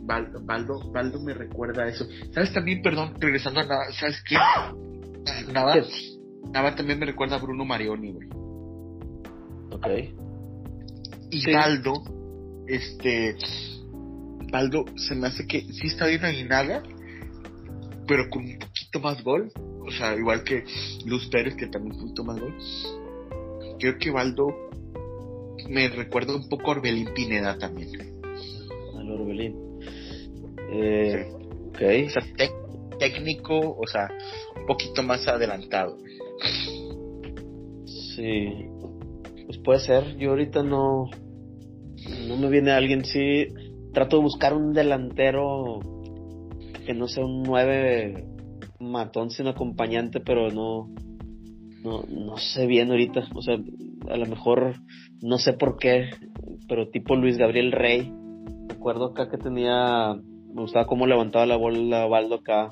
[0.05, 2.07] Baldo, Baldo me recuerda a eso.
[2.33, 4.37] ¿Sabes también, perdón, regresando a Nava, ¿sabes qué?
[5.53, 5.77] Nava,
[6.53, 8.29] Nava también me recuerda a Bruno Marioni, güey.
[9.71, 9.87] Ok.
[11.31, 11.93] Y Baldo,
[12.67, 13.37] este.
[14.51, 16.83] Baldo se me hace que sí está bien Aguinaga,
[18.07, 19.51] pero con un poquito más gol.
[19.87, 20.65] O sea, igual que
[21.07, 22.57] Luz Pérez, que también un poquito más gol.
[23.79, 24.47] Creo que Baldo
[25.69, 27.91] me recuerda un poco a Orbelín Pineda también.
[28.97, 29.57] Al Orbelín.
[30.71, 31.33] Eh,
[31.73, 31.81] Ok.
[32.07, 32.23] O sea,
[32.99, 34.09] técnico, o sea,
[34.67, 35.99] poquito más adelantado.
[38.15, 38.69] Sí.
[39.47, 40.17] Pues puede ser.
[40.17, 41.09] Yo ahorita no.
[42.29, 43.47] No me viene alguien, sí.
[43.93, 45.81] Trato de buscar un delantero
[46.87, 48.27] que no sea un 9
[48.81, 50.89] matón sin acompañante, pero no,
[51.83, 53.25] no, no sé bien ahorita.
[53.35, 53.57] O sea,
[54.09, 54.75] a lo mejor
[55.21, 56.11] no sé por qué,
[56.69, 58.13] pero tipo Luis Gabriel Rey.
[58.69, 62.71] Recuerdo acá que tenía, me gustaba cómo levantaba la bola Baldo acá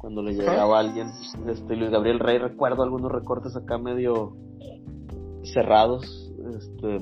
[0.00, 1.08] cuando le llegaba a alguien.
[1.46, 4.34] Este Luis Gabriel Rey, recuerdo algunos recortes acá medio
[5.44, 6.98] cerrados, este,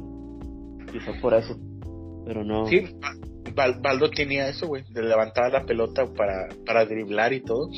[0.93, 1.57] quizá por eso,
[2.27, 2.67] pero no.
[2.67, 2.87] Sí,
[3.55, 7.71] Baldo tenía eso, güey, de levantar la pelota para, para driblar y todo.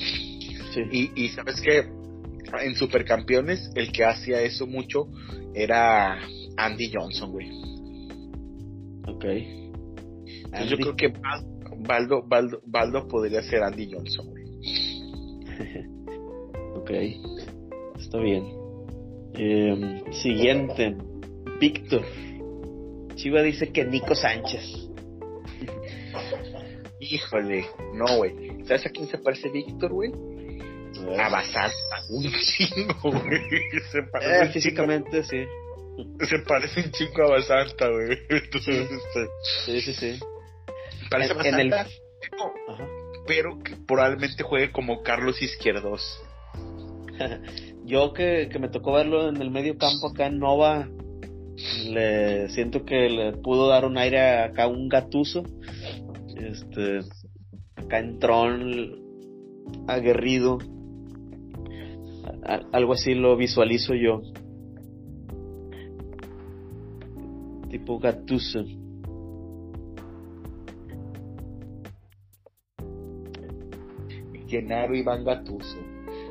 [0.91, 1.89] Y, y sabes que
[2.63, 5.09] en Supercampeones el que hacía eso mucho
[5.55, 6.19] era
[6.57, 7.51] Andy Johnson, güey.
[9.07, 9.25] Ok.
[10.69, 11.13] yo creo que
[11.79, 14.39] Baldo, Baldo, Baldo podría ser Andy Johnson, güey.
[16.75, 16.90] ok.
[17.99, 18.44] Está bien.
[19.35, 20.96] Eh, siguiente.
[21.61, 22.03] Víctor.
[23.14, 24.64] Chiva dice que Nico Sánchez.
[27.01, 28.64] Híjole, no, güey.
[28.64, 30.12] ¿Sabes a quién se parece Víctor, güey?
[31.18, 31.75] A Basanta,
[32.11, 33.42] un chingo, güey.
[33.90, 35.44] Se parece eh, físicamente, sí.
[36.29, 38.18] Se parece un chingo a Basanta, güey.
[38.29, 38.96] Entonces, sí.
[38.96, 39.27] este.
[39.64, 40.20] Sí, sí, sí.
[41.11, 41.75] Parece en, Basanta, en el...
[41.75, 41.88] Ajá.
[43.31, 46.03] Pero que probablemente juegue como Carlos Izquierdos.
[47.85, 50.88] Yo que, que me tocó verlo en el medio campo acá en Nova,
[51.87, 55.45] le siento que le pudo dar un aire acá un gatuso.
[56.35, 57.03] Este
[57.77, 58.49] acá entró
[59.87, 60.59] aguerrido.
[62.73, 64.23] Algo así lo visualizo yo.
[67.71, 68.64] Tipo Gattuso
[74.51, 75.79] Genaro Iván Gatuso.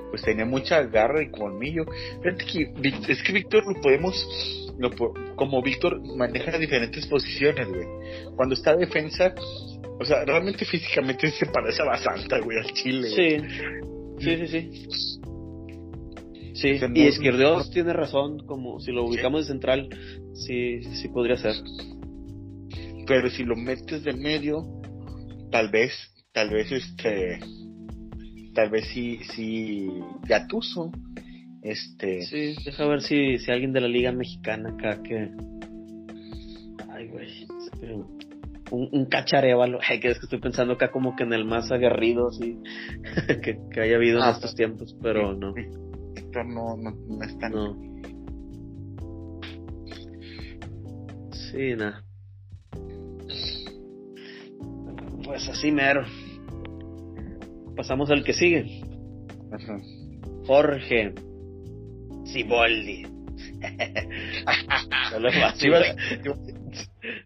[0.10, 1.86] Pues tenía mucha garra y colmillo.
[2.23, 4.15] Es que Víctor lo podemos,
[4.77, 4.89] lo,
[5.36, 7.86] como Víctor maneja diferentes posiciones, güey.
[8.36, 9.34] Cuando está defensa,
[9.99, 13.10] o sea, realmente físicamente se parece a Basanta, güey, al Chile.
[13.10, 13.38] Sí,
[14.19, 15.19] sí, sí, sí.
[16.53, 19.89] Sí, y Izquierdos tiene razón, como si lo ubicamos de central,
[20.34, 21.55] sí, sí podría ser.
[23.08, 24.65] Pero si lo metes de medio,
[25.51, 25.93] tal vez,
[26.34, 27.39] tal vez este,
[28.59, 29.89] tal vez sí, sí,
[30.27, 30.91] Gatuso,
[31.61, 32.23] este.
[32.23, 35.31] Sí, deja ver si, si alguien de la liga mexicana acá que,
[36.89, 37.47] ay güey,
[38.71, 41.71] un, un cacharévalo, ay que es que estoy pensando acá como que en el más
[41.71, 42.57] aguerrido, sí,
[43.41, 45.53] que, que haya habido en ah, estos tiempos, pero no
[46.33, 47.49] no, no, no está.
[47.49, 47.77] No.
[51.31, 52.03] Sí, nada.
[55.23, 56.03] Pues así mero.
[57.79, 58.81] Pasamos al que sigue.
[60.45, 61.13] Jorge
[62.25, 63.05] Siboldi.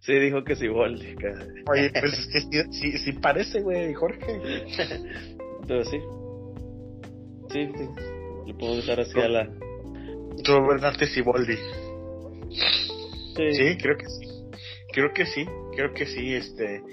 [0.02, 1.16] sí, dijo que Siboldi.
[1.72, 4.28] Oye, pues es que sí, sí, parece, güey, Jorge.
[5.68, 5.98] Pero sí.
[7.50, 7.90] Sí, sí.
[8.46, 9.50] Le puedo dejar así a la.
[10.46, 11.56] Robert Siboldi.
[13.36, 13.54] Sí.
[13.54, 14.28] sí, creo que sí.
[14.94, 16.84] Creo que sí, creo que sí, este.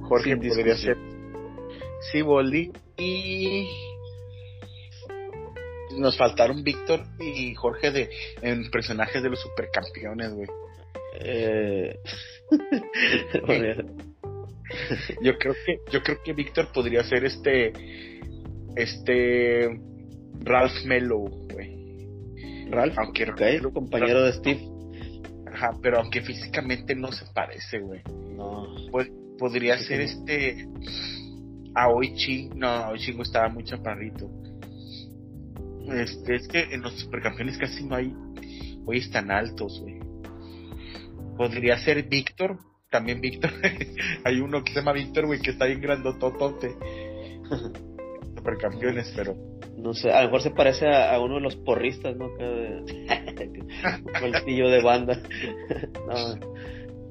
[0.00, 0.96] Jorge podría ser
[2.10, 2.72] Siboldi.
[3.02, 3.68] Y.
[5.98, 8.08] Nos faltaron Víctor y Jorge de
[8.40, 10.48] en personajes de los supercampeones, güey.
[11.20, 11.98] Eh...
[15.22, 17.72] yo creo que yo creo que Víctor podría ser este
[18.76, 19.80] este
[20.40, 22.68] Ralph Mello, güey.
[22.70, 24.62] Ralph, aunque okay, compañero de Steve.
[25.52, 28.00] Ajá, pero aunque físicamente no se parece, güey.
[28.34, 28.66] No.
[28.90, 30.66] Pues podría ser este
[31.74, 34.30] Aoichi, no, Aoichi estaba muy chaparrito.
[35.88, 38.14] Este, es que en los supercampeones casi no hay
[38.78, 40.00] güeyes tan altos, güey.
[41.36, 42.58] Podría ser Víctor,
[42.90, 43.50] también Víctor.
[44.24, 46.76] hay uno que se llama Víctor, güey, que está bien grandototote.
[48.36, 49.36] supercampeones, pero
[49.76, 52.28] no sé, a lo mejor se parece a, uno de los porristas, ¿no?
[54.44, 55.14] tío de banda.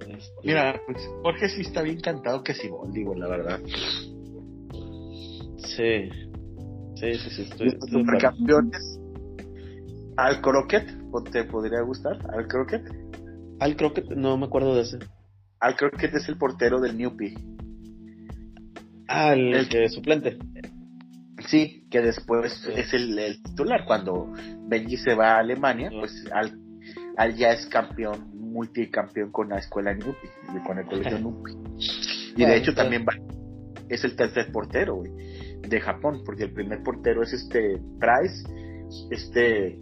[0.08, 3.60] Este, Mira, pues Jorge sí está bien cantado que Simón, digo, la verdad.
[5.64, 6.10] Sí.
[6.96, 7.78] Sí, sí, sí, estoy.
[7.90, 9.00] Supercampeones.
[10.18, 10.88] Al Croquet,
[11.32, 12.18] ¿te podría gustar?
[12.34, 12.84] Al Croquet.
[13.60, 15.00] Al Croquet, no me acuerdo de ese.
[15.60, 17.36] Al Croquet es el portero del Newpie.
[19.08, 20.38] Ah, el, suplente.
[21.48, 23.86] Sí, que después es el, titular.
[23.86, 24.32] Cuando
[24.68, 26.60] Benji se va a Alemania, pues al,
[27.18, 30.28] al, ya es campeón, multicampeón con la escuela Nupi,
[30.66, 31.52] con el colegio Nupi.
[32.38, 33.14] Y de hecho también va,
[33.90, 35.04] es el tercer portero,
[35.68, 38.44] de Japón, porque el primer portero es este Price,
[39.10, 39.80] este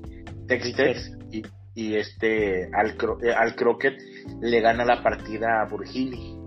[0.47, 1.43] Tex y,
[1.75, 3.99] y este al, eh, al Crockett
[4.41, 6.39] le gana la partida a Burgini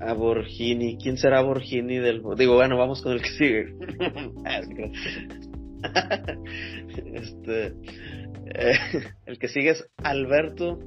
[0.00, 0.96] a Borgini.
[0.96, 2.22] ¿Quién será Borgini del...
[2.36, 3.74] Digo, bueno, vamos con el que sigue.
[7.14, 7.74] este,
[8.54, 8.78] eh,
[9.26, 10.78] el que sigue es Alberto.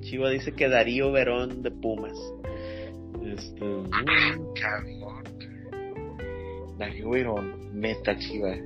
[0.00, 2.18] Chiva dice que Darío Verón de Pumas.
[3.24, 3.64] Este,
[6.80, 6.88] mm.
[6.88, 8.56] Darío Verón, meta Chiva.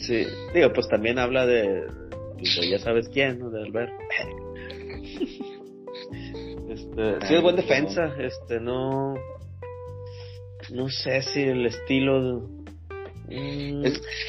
[0.00, 1.86] Sí, digo, pues también habla de,
[2.38, 3.50] pues, ya sabes quién, ¿no?
[3.50, 3.94] De Alberto.
[6.68, 9.14] Este, sí es buen defensa, este, no,
[10.70, 12.48] no sé si el estilo,
[13.28, 13.84] mm,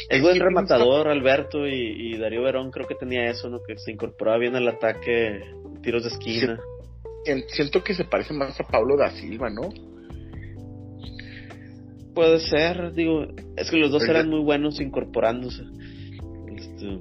[0.09, 3.63] es, buen rematador Alberto y, Darío Verón creo que tenía eso, ¿no?
[3.63, 5.41] Que se incorporaba bien al ataque,
[5.81, 6.59] tiros de esquina.
[7.47, 9.69] Siento que se parece más a Pablo da Silva, ¿no?
[12.15, 13.27] Puede ser, digo,
[13.57, 15.63] es que los dos eran muy buenos incorporándose.
[16.55, 16.99] Este,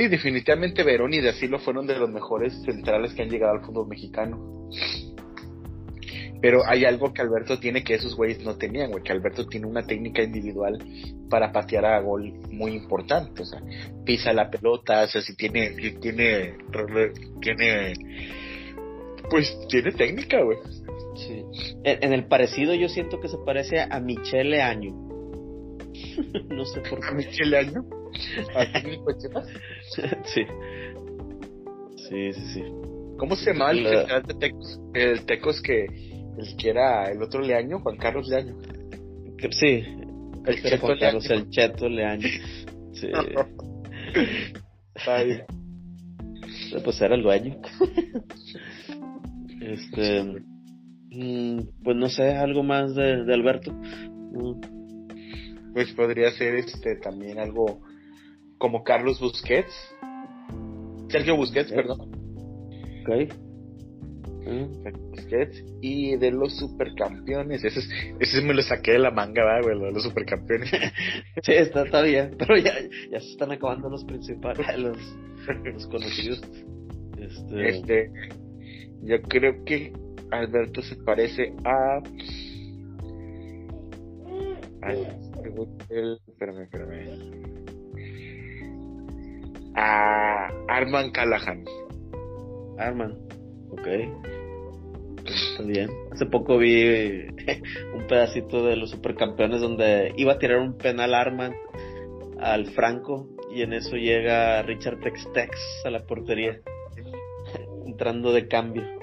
[0.00, 3.64] Sí, definitivamente Verón y De Asilo fueron de los mejores centrales que han llegado al
[3.66, 4.70] fútbol mexicano.
[6.40, 9.66] Pero hay algo que Alberto tiene que esos güeyes no tenían, güey, que Alberto tiene
[9.66, 10.78] una técnica individual
[11.28, 13.60] para patear a gol muy importante, o sea,
[14.06, 16.54] pisa la pelota, o sea, si tiene, tiene,
[17.42, 17.92] tiene,
[19.28, 20.56] pues tiene técnica, güey.
[21.26, 21.44] Sí.
[21.84, 24.92] En, el parecido yo siento que se parece a Michele Año.
[26.48, 27.08] no sé por qué.
[27.08, 27.84] ¿A Michele Año?
[30.24, 30.42] sí.
[32.08, 32.64] Sí, sí, sí.
[33.18, 34.80] ¿Cómo se llama el, de Tecos?
[34.94, 38.56] El Tecos que el que era el otro Leaño, Juan Carlos Leaño.
[39.50, 39.84] Sí,
[40.46, 42.28] el Cheto Juan Carlos, el Cheto Leaño.
[42.92, 43.10] Sí.
[46.84, 47.56] Pues era el dueño.
[49.60, 50.42] este.
[51.10, 53.72] Mm, pues no sé, algo más de, de Alberto.
[55.72, 57.80] Pues podría ser este también algo
[58.58, 59.72] como Carlos Busquets.
[61.08, 62.00] Sergio Busquets, perdón.
[63.02, 63.32] Ok.
[64.46, 65.10] Mm.
[65.10, 65.64] Busquets.
[65.80, 67.64] Y de los supercampeones.
[67.64, 67.90] Ese, es-
[68.20, 70.70] ese me lo saqué de la manga, ¿verdad, güey, lo de los supercampeones.
[71.42, 72.72] Sí, está, está bien, pero ya,
[73.10, 74.96] ya se están acabando los principales, los,
[75.64, 76.40] los conocidos.
[77.18, 78.10] Este, Este,
[79.02, 79.92] yo creo que
[80.30, 82.02] Alberto se parece a.
[84.82, 87.40] El- espérame, espérame.
[89.76, 91.64] A Arman Callahan.
[92.78, 93.12] Arman,
[93.70, 93.86] ok.
[95.26, 95.90] Está bien.
[96.12, 96.82] Hace poco vi
[97.94, 101.54] un pedacito de los supercampeones donde iba a tirar un penal Arman
[102.40, 106.60] al Franco y en eso llega Richard Textex a la portería,
[107.84, 108.99] entrando de cambio.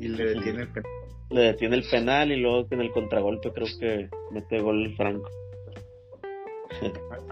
[0.00, 0.90] Y le detiene el penal.
[1.30, 5.28] Le detiene el penal y luego en el contragolpe creo que mete gol Franco.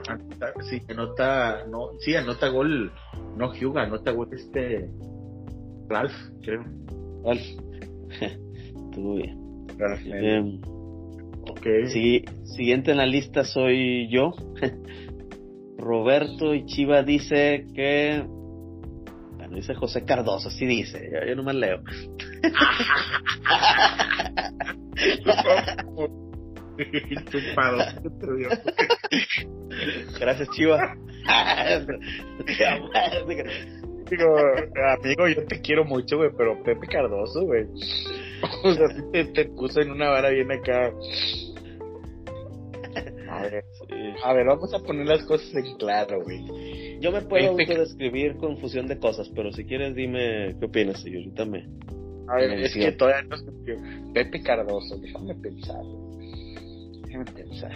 [0.08, 2.90] Anota- Sí, anota, no, sí, anota gol,
[3.36, 4.88] no Hugo, anota gol este
[5.88, 6.12] Ralph,
[6.42, 6.64] creo.
[7.24, 7.42] Ralph.
[8.90, 9.38] Estuvo bien.
[9.78, 10.02] Ralph,
[11.50, 11.66] ok.
[11.86, 14.32] Sí, siguiente en la lista soy yo.
[15.78, 18.24] Roberto y Chiva dice que.
[19.54, 21.10] Dice José Cardoso, así dice.
[21.12, 21.80] Yo, yo nomás leo.
[27.30, 27.78] Chupado.
[30.20, 30.96] Gracias, Chiva.
[34.10, 34.36] Digo,
[34.98, 37.64] amigo, yo te quiero mucho, güey, pero Pepe Cardoso, güey.
[38.64, 40.92] O sea, sí te, te puso en una vara bien acá.
[43.30, 43.64] A ver,
[44.22, 46.44] a ver, vamos a poner las cosas en claro, güey.
[47.00, 51.14] Yo me puedo Pepe- describir confusión de cosas, pero si quieres dime qué opinas y
[51.14, 51.66] ahorita me...
[52.28, 55.82] A ver, Me es que todavía no me- Pepe Cardoso, déjame pensar.
[57.06, 57.72] Déjame pensar.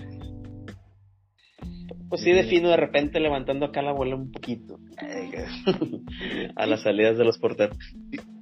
[2.08, 4.78] Pues sí defino de repente levantando acá la bola un poquito.
[6.56, 7.76] A las salidas de los porteros.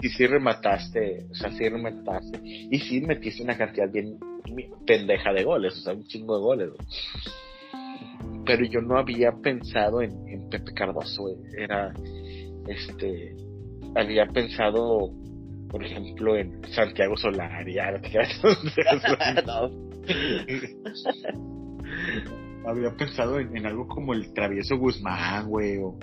[0.01, 2.41] Y sí remataste, o sea, sí remataste.
[2.45, 4.19] Y sí metiste una cantidad bien
[4.87, 6.69] pendeja de goles, o sea, un chingo de goles.
[6.71, 6.87] güey.
[8.47, 11.37] Pero yo no había pensado en, en Pepe Cardoso, güey.
[11.59, 11.93] Era,
[12.69, 13.35] este,
[13.97, 15.11] había pensado,
[15.69, 17.77] por ejemplo, en Santiago Solari.
[22.67, 25.97] había pensado en, en algo como el Travieso Guzmán, güey, o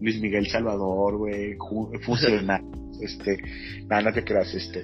[0.00, 1.56] Luis Miguel Salvador, güey,
[2.02, 2.62] fusionar,
[3.00, 3.38] este,
[3.86, 4.82] nada, no te creas, este.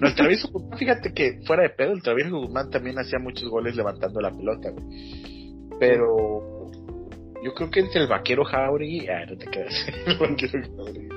[0.00, 3.48] No, el Travieso Guzmán, fíjate que fuera de pedo, el Travieso Guzmán también hacía muchos
[3.48, 5.43] goles levantando la pelota, güey.
[5.78, 6.70] Pero
[7.42, 9.74] yo creo que entre el vaquero Jauregui, ah, no te creas,
[10.06, 11.08] el vaquero Jauregui.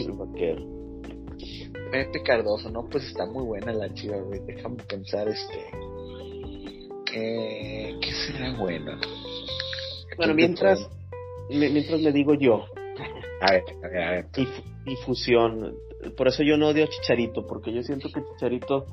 [0.00, 0.74] el vaquero.
[1.90, 4.40] Pepe Cardoso, no, pues está muy buena la chiva, güey.
[4.46, 5.64] Déjame pensar, este.
[7.12, 8.98] Eh, ¿Qué será bueno?
[10.16, 10.88] Bueno, mientras,
[11.48, 12.64] mi- mientras le digo yo,
[13.40, 14.26] A ver, a ver, a ver.
[14.36, 15.74] y, y fusión,
[16.16, 18.86] por eso yo no odio a Chicharito, porque yo siento que Chicharito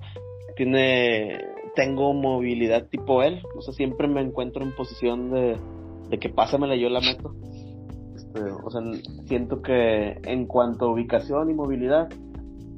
[0.55, 1.39] tiene,
[1.75, 5.57] tengo movilidad tipo él, o sea, siempre me encuentro en posición de,
[6.09, 7.33] de que pásamela, yo la meto.
[8.15, 8.81] Este, o sea,
[9.25, 12.09] siento que en cuanto a ubicación y movilidad,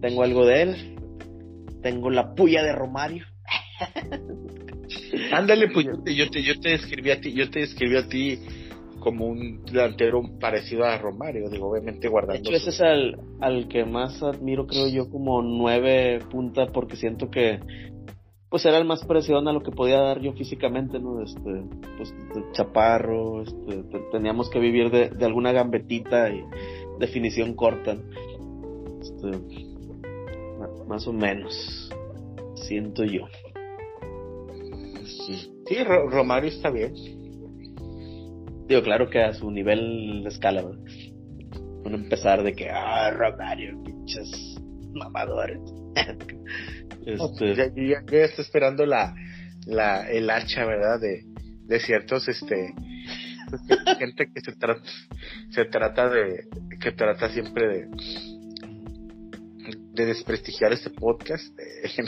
[0.01, 0.95] tengo algo de él,
[1.81, 3.25] tengo la puya de Romario.
[5.31, 8.07] Ándale, pues yo te, yo te, yo te describí a ti, yo te describí a
[8.07, 8.39] ti
[8.99, 12.49] como un delantero parecido a Romario, digo, obviamente De guardando.
[12.49, 17.29] hecho, ese es al, al que más admiro, creo yo, como nueve punta, porque siento
[17.29, 17.59] que
[18.53, 21.23] pues era el más parecido a lo que podía dar yo físicamente, ¿no?
[21.23, 21.63] Este,
[21.97, 22.13] pues
[22.51, 26.43] chaparro, este, te- teníamos que vivir de, de alguna gambetita y
[26.99, 27.95] definición corta.
[27.95, 28.03] ¿no?
[29.01, 29.65] Este,
[30.87, 31.89] más o menos,
[32.53, 33.25] siento yo.
[35.03, 36.93] Sí, Sí, Ro- Romario está bien.
[38.67, 40.85] Digo, claro que a su nivel de escala, ¿verdad?
[41.85, 44.59] A empezar de que, ah, Romario, pinches
[44.93, 45.59] mamadores.
[47.05, 49.13] No, este, pues ya, ya, ya está esperando la,
[49.65, 50.99] la, el hacha, ¿verdad?
[50.99, 51.25] De,
[51.65, 52.73] de ciertos, este,
[53.49, 53.61] pues,
[53.99, 54.81] gente que se trata,
[55.51, 56.47] se trata de,
[56.79, 57.87] que trata siempre de,
[59.93, 61.57] de desprestigiar este podcast.
[61.59, 61.89] eh.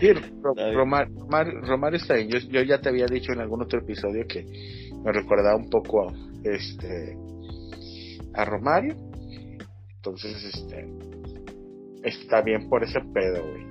[0.00, 0.74] Sí, Ro- Está bien.
[0.74, 2.28] Romar, Romar- Romario está bien.
[2.30, 4.44] Yo, yo ya te había dicho en algún otro episodio que
[5.04, 6.14] me recordaba un poco a,
[6.44, 7.16] este,
[8.34, 8.96] a Romario.
[10.00, 10.88] Entonces, este,
[12.04, 13.66] está bien por ese pedo, güey.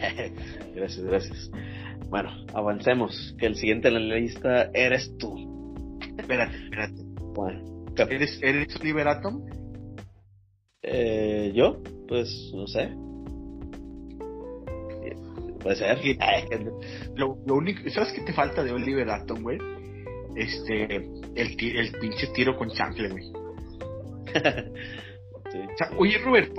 [0.74, 1.50] gracias, gracias.
[2.08, 5.96] Bueno, avancemos, que el siguiente en la lista eres tú.
[6.18, 7.02] Espérate, espérate.
[7.36, 9.44] Bueno, ¿Eres, eres Oliver Atom?
[10.82, 11.82] eh, ¿yo?
[12.08, 12.90] Pues, no sé.
[15.60, 15.98] Puede ser.
[17.14, 19.58] lo, lo, único, ¿sabes qué te falta de Oliver Atom, güey?
[20.34, 23.24] Este, el, el pinche tiro con chancle, güey.
[25.96, 26.52] oye, Robert,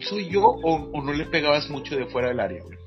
[0.00, 2.78] ¿soy yo o, no le pegabas mucho de fuera del área, güey?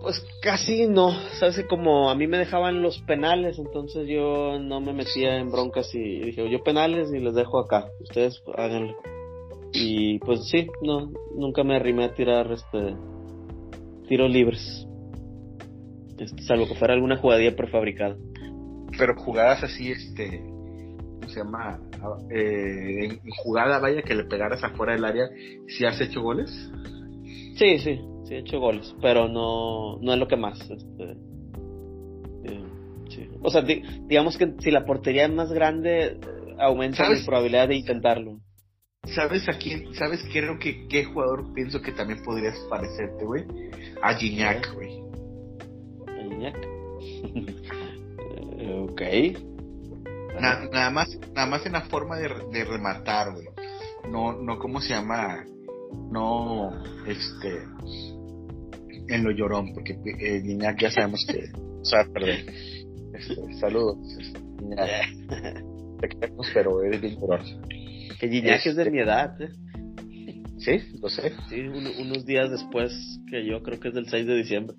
[0.00, 4.94] Pues casi no, sabes como a mí me dejaban los penales, entonces yo no me
[4.94, 8.96] metía en broncas y dije, yo penales y les dejo acá, ustedes háganlo.
[9.72, 12.96] Y pues sí, no, nunca me arrimé a tirar este
[14.10, 14.86] tiros libres.
[16.18, 18.16] Este, salvo que fuera alguna jugadilla prefabricada.
[18.98, 20.49] Pero jugadas así, este, ¿cómo
[21.30, 21.80] se llama?
[22.30, 25.28] Eh, en jugada, vaya, que le pegaras afuera del área,
[25.68, 26.50] ¿si has hecho goles?
[27.56, 30.60] Sí, sí, sí he hecho goles, pero no, no es lo que más.
[30.60, 31.16] Este,
[32.44, 36.18] eh, O sea, digamos que si la portería es más grande,
[36.58, 38.40] aumenta la probabilidad de intentarlo.
[39.04, 39.94] ¿Sabes a quién?
[39.94, 43.44] ¿Sabes creo que qué jugador pienso que también podrías parecerte, güey?
[44.02, 45.00] A Gignac, güey.
[46.06, 46.58] A Gignac.
[48.82, 49.02] ok.
[50.38, 53.46] Nada más, nada más en la forma de, de rematar, güey.
[54.10, 55.44] No, no, ¿cómo se llama?
[56.10, 56.70] No,
[57.06, 57.62] este,
[59.08, 60.42] en lo llorón, porque eh,
[60.78, 61.50] ya sabemos que
[61.82, 62.46] sabe perder.
[63.14, 63.98] Este, saludos,
[66.00, 67.44] Te queremos, pero eres bien llorón.
[68.18, 69.50] Que Gignac es de mi edad, ¿eh?
[70.58, 71.32] Sí, lo sé.
[71.48, 72.92] Sí, unos días después
[73.30, 74.76] que yo, creo que es del 6 de diciembre.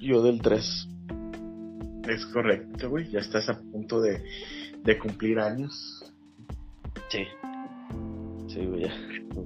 [0.00, 0.88] Yo del 3.
[2.08, 3.08] Es correcto, güey.
[3.10, 4.22] Ya estás a punto de,
[4.82, 6.04] de cumplir años.
[7.08, 7.24] Sí.
[8.48, 8.94] Sí, güey, ya.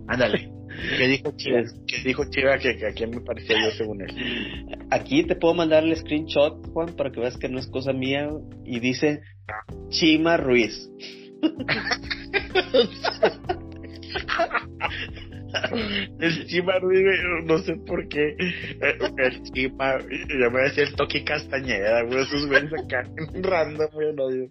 [0.09, 0.53] Ándale.
[0.99, 1.63] ¿Qué dijo Chiva?
[1.87, 4.77] ¿Qué dijo Chiva que, que a quién me parecía yo según él?
[4.91, 8.29] Aquí te puedo mandar el screenshot, Juan, para que veas que no es cosa mía.
[8.65, 9.23] Y dice
[9.89, 10.91] Chima Ruiz.
[16.21, 16.75] el Chima
[17.45, 18.37] no sé por qué.
[18.81, 23.09] El Chima, yo me decía el Toque Castañeda, güey, esos güeyes acá,
[23.43, 24.47] random, güey, no, yo.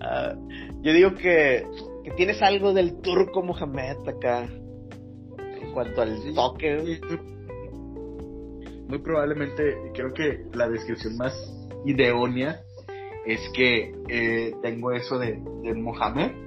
[0.00, 0.34] Ah,
[0.82, 1.64] yo digo que,
[2.04, 7.00] que tienes algo del turco Mohamed acá, en cuanto al toque.
[8.88, 11.34] Muy probablemente, creo que la descripción más
[11.84, 12.60] idónea
[13.26, 16.45] es que eh, tengo eso de, de Mohamed.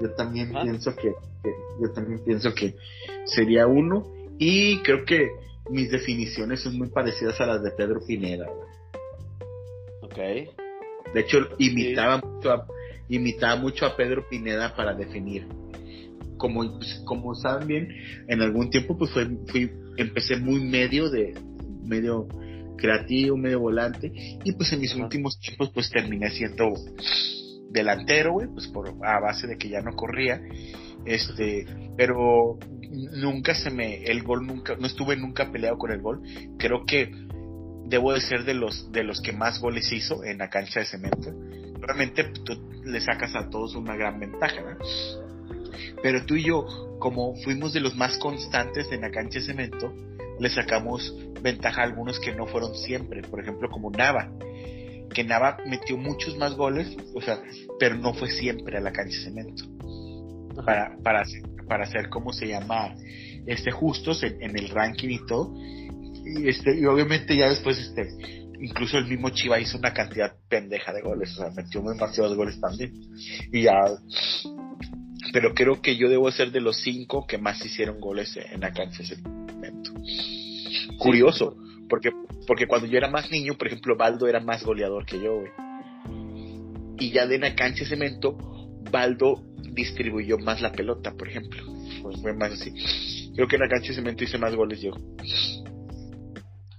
[0.00, 1.14] Yo también pienso que,
[1.80, 2.74] yo también pienso que
[3.24, 4.06] sería uno
[4.38, 5.28] y creo que
[5.70, 8.46] mis definiciones son muy parecidas a las de Pedro Pineda.
[10.02, 10.16] Ok.
[11.14, 12.66] De hecho, imitaba mucho a,
[13.08, 15.46] imitaba mucho a Pedro Pineda para definir.
[16.36, 17.88] Como, como saben bien,
[18.28, 21.32] en algún tiempo pues fui, fui empecé muy medio de
[21.82, 22.28] medio
[22.76, 24.12] creativo, medio volante,
[24.44, 26.74] y pues en mis últimos tiempos pues terminé siendo
[27.76, 30.40] delantero, güey, pues por a base de que ya no corría,
[31.04, 31.66] este,
[31.96, 32.58] pero
[32.90, 36.22] nunca se me, el gol nunca, no estuve nunca peleado con el gol,
[36.58, 37.12] creo que
[37.84, 40.86] debo de ser de los, de los que más goles hizo en la cancha de
[40.86, 41.32] cemento,
[41.80, 42.54] realmente tú
[42.84, 44.78] le sacas a todos una gran ventaja, ¿no?
[46.02, 46.66] Pero tú y yo,
[46.98, 49.92] como fuimos de los más constantes en la cancha de cemento,
[50.40, 54.30] le sacamos ventaja a algunos que no fueron siempre, por ejemplo como Nava,
[55.16, 57.40] que Nava metió muchos más goles, o sea,
[57.80, 59.64] pero no fue siempre a la cancha de cemento.
[60.62, 61.24] Para, para,
[61.66, 62.94] para ser como se llama,
[63.46, 65.54] este, justos en, el ranking y todo.
[65.56, 68.08] Y este, y obviamente ya después, este,
[68.60, 72.60] incluso el mismo Chiva hizo una cantidad pendeja de goles, o sea, metió demasiados goles
[72.60, 72.92] también.
[73.50, 73.72] Y ya,
[75.32, 78.70] pero creo que yo debo ser de los cinco que más hicieron goles en la
[78.70, 79.92] cancha de cemento
[80.98, 81.56] curioso,
[81.88, 82.10] porque,
[82.46, 85.42] porque cuando yo era más niño, por ejemplo, Baldo era más goleador que yo,
[86.98, 88.36] Y ya de la cancha de cemento,
[88.90, 91.62] Baldo distribuyó más la pelota, por ejemplo.
[92.02, 92.72] Pues fue más así.
[93.34, 94.92] Creo que en la cancha de cemento hice más goles yo.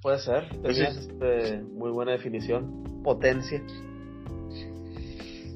[0.01, 3.61] Puede ser, tenías este, muy buena definición, potencia.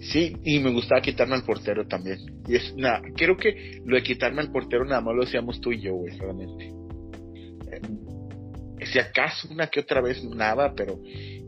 [0.01, 2.41] Sí, y me gustaba quitarme al portero también.
[2.47, 5.71] Y es nada, creo que lo de quitarme al portero nada más lo hacíamos tú
[5.71, 6.80] y yo, güey, realmente
[8.91, 10.99] si acaso una que otra vez nada, pero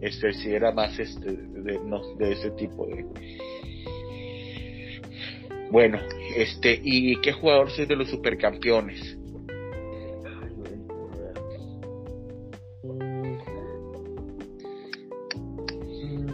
[0.02, 3.06] este si era más este de, no, de ese tipo de
[5.72, 6.00] bueno,
[6.36, 9.18] este, ¿y qué jugador soy de los supercampeones?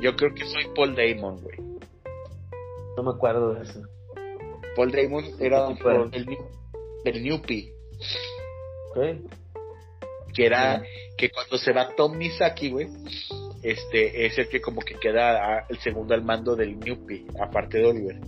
[0.02, 1.58] Yo creo que soy Paul Damon, güey.
[2.98, 3.82] No me acuerdo de eso.
[4.76, 5.70] Paul Damon era
[6.12, 6.38] el,
[7.06, 7.74] el Newpie.
[8.92, 9.22] Okay
[10.40, 10.82] que era
[11.18, 12.88] que cuando se va Tom Misaki, güey,
[13.62, 17.86] este es el que como que queda el segundo al mando del Newpie, aparte de
[17.86, 18.22] Oliver.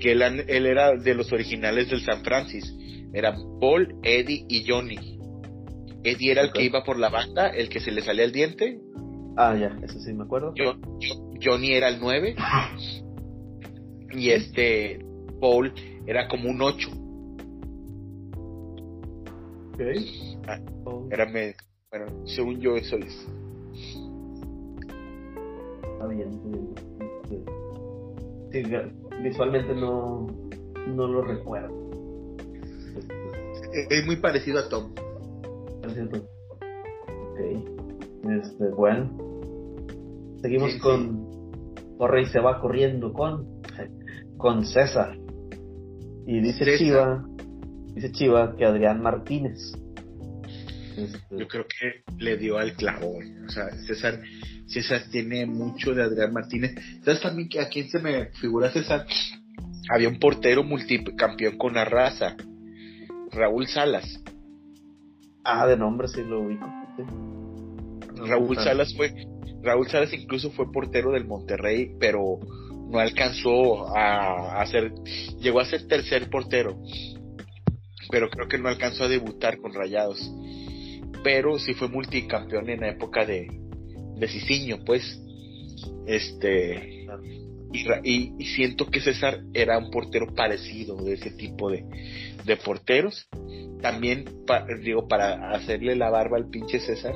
[0.00, 0.22] Que él,
[0.66, 2.76] era de los originales del San Francisco.
[3.12, 5.20] Eran Paul, Eddie y Johnny.
[6.02, 8.80] Eddie era el que iba por la banda, el que se le salía el diente.
[9.36, 10.52] Ah, ya, eso sí me acuerdo.
[11.40, 12.34] Johnny era el 9.
[14.14, 14.98] y este
[15.40, 15.72] Paul
[16.06, 17.03] era como un 8.
[19.74, 19.80] Ok.
[20.46, 20.60] Ah,
[21.10, 21.54] era medio.
[21.90, 23.26] Bueno, según yo, eso es.
[25.92, 26.30] Está bien,
[28.52, 28.62] Sí,
[29.20, 30.28] visualmente no,
[30.86, 31.74] no lo recuerdo.
[33.90, 34.94] Es muy parecido a Tom.
[35.82, 36.22] Parecido a Tom.
[37.32, 37.40] Ok.
[38.30, 39.10] Este, bueno.
[40.40, 41.34] Seguimos con.
[41.98, 43.60] Corre y se va corriendo con.
[44.36, 45.18] Con César.
[46.26, 47.24] Y dice Chiva.
[47.94, 49.72] Dice Chiva que Adrián Martínez.
[50.96, 54.20] Este, Yo creo que le dio al clavo, O sea, César,
[54.66, 56.74] César tiene mucho de Adrián Martínez.
[57.04, 59.06] ¿Sabes también que a quién se me figura César?
[59.90, 62.36] Había un portero multicampeón con la raza.
[63.32, 64.22] Raúl Salas.
[65.44, 66.66] Ah, de nombre sí lo ubico.
[68.26, 69.12] Raúl Salas fue,
[69.62, 72.38] Raúl Salas incluso fue portero del Monterrey, pero
[72.88, 74.92] no alcanzó a, hacer,
[75.40, 76.78] llegó a ser tercer portero,
[78.10, 80.32] pero creo que no alcanzó a debutar con Rayados.
[81.22, 83.48] Pero sí fue multicampeón en la época de,
[84.16, 85.20] de Cicinho, pues.
[86.06, 87.06] Este.
[88.04, 91.84] Y, y, siento que César era un portero parecido de ese tipo de,
[92.44, 93.26] de porteros.
[93.82, 94.24] También,
[94.82, 97.14] digo, para hacerle la barba al pinche César,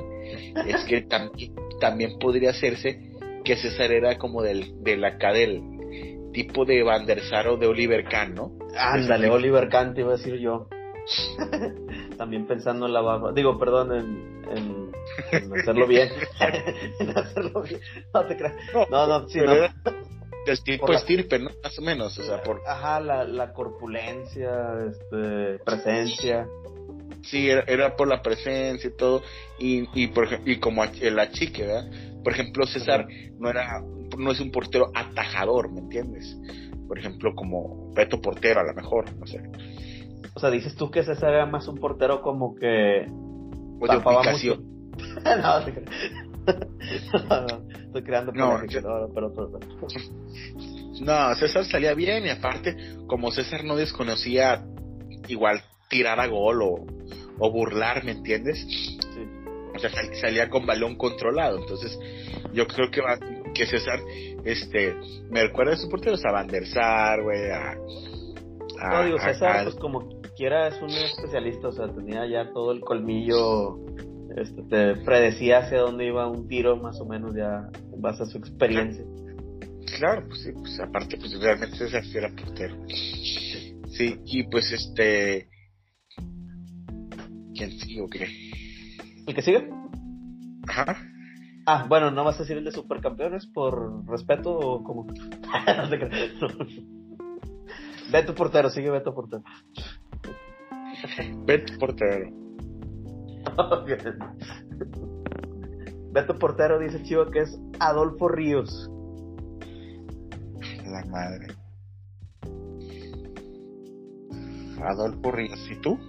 [0.67, 3.09] es que también, también podría hacerse
[3.45, 5.61] que César era como del, de acá del
[6.33, 8.51] tipo de Van der Sar o de Oliver Kahn, ¿no?
[8.77, 10.67] Ándale, Oliver Kahn te iba a decir yo.
[12.17, 14.91] también pensando en la barba, digo, perdón, en,
[15.31, 16.09] en, hacerlo bien.
[16.99, 17.81] en hacerlo bien.
[18.13, 18.55] No te creas.
[18.89, 19.53] No, no, sí, no
[20.45, 21.49] del tipo estirpe, ¿no?
[21.63, 22.61] Más o menos, o sea, por...
[22.65, 24.51] Ajá, la, la corpulencia,
[24.87, 26.47] este, presencia.
[27.23, 29.21] Sí, era, por la presencia y todo,
[29.59, 31.91] y, y, por, y como el achique, ¿verdad?
[32.23, 33.07] Por ejemplo, César
[33.37, 33.81] no era,
[34.17, 36.37] no es un portero atajador, ¿me entiendes?
[36.87, 39.41] Por ejemplo, como Beto Portero, a lo mejor, no sé.
[40.33, 43.05] O sea, dices tú que César era más un portero como que...
[43.81, 44.91] O de ubicación.
[45.23, 45.59] no,
[47.85, 48.59] estoy creando no,
[49.13, 49.31] pero,
[51.01, 52.75] no, César salía bien y aparte,
[53.07, 54.65] como César no desconocía
[55.27, 56.85] igual tirar a gol o,
[57.39, 58.65] o burlar, ¿me entiendes?
[59.75, 61.59] O sea, salía con balón controlado.
[61.59, 61.97] Entonces,
[62.53, 63.17] yo creo que va,
[63.53, 63.99] que César,
[64.43, 64.95] este,
[65.29, 67.77] me recuerda a su portero a Van der Sar, güey, a,
[68.81, 72.81] No, digo, César, pues como quiera es un especialista, o sea, tenía ya todo el
[72.81, 73.77] colmillo
[74.35, 78.25] este, te predecía hacia dónde iba un tiro más o menos ya en base a
[78.25, 79.03] su experiencia.
[79.97, 82.75] Claro, pues sí, pues aparte pues realmente César era portero.
[82.87, 85.49] Sí, y pues este...
[87.55, 88.27] ¿Quién sigue o qué?
[89.27, 89.69] ¿El que sigue?
[90.67, 90.95] Ajá.
[91.65, 95.05] Ah, bueno, ¿no vas a decir el de supercampeones por respeto o como?
[95.77, 95.99] no te
[98.11, 99.43] Beto Portero, sigue Beto Portero.
[101.45, 102.29] Beto Portero.
[106.11, 108.89] Beto Portero dice Chivo que es Adolfo Ríos.
[110.85, 111.47] La madre.
[114.83, 115.99] Adolfo Ríos, ¿y tú?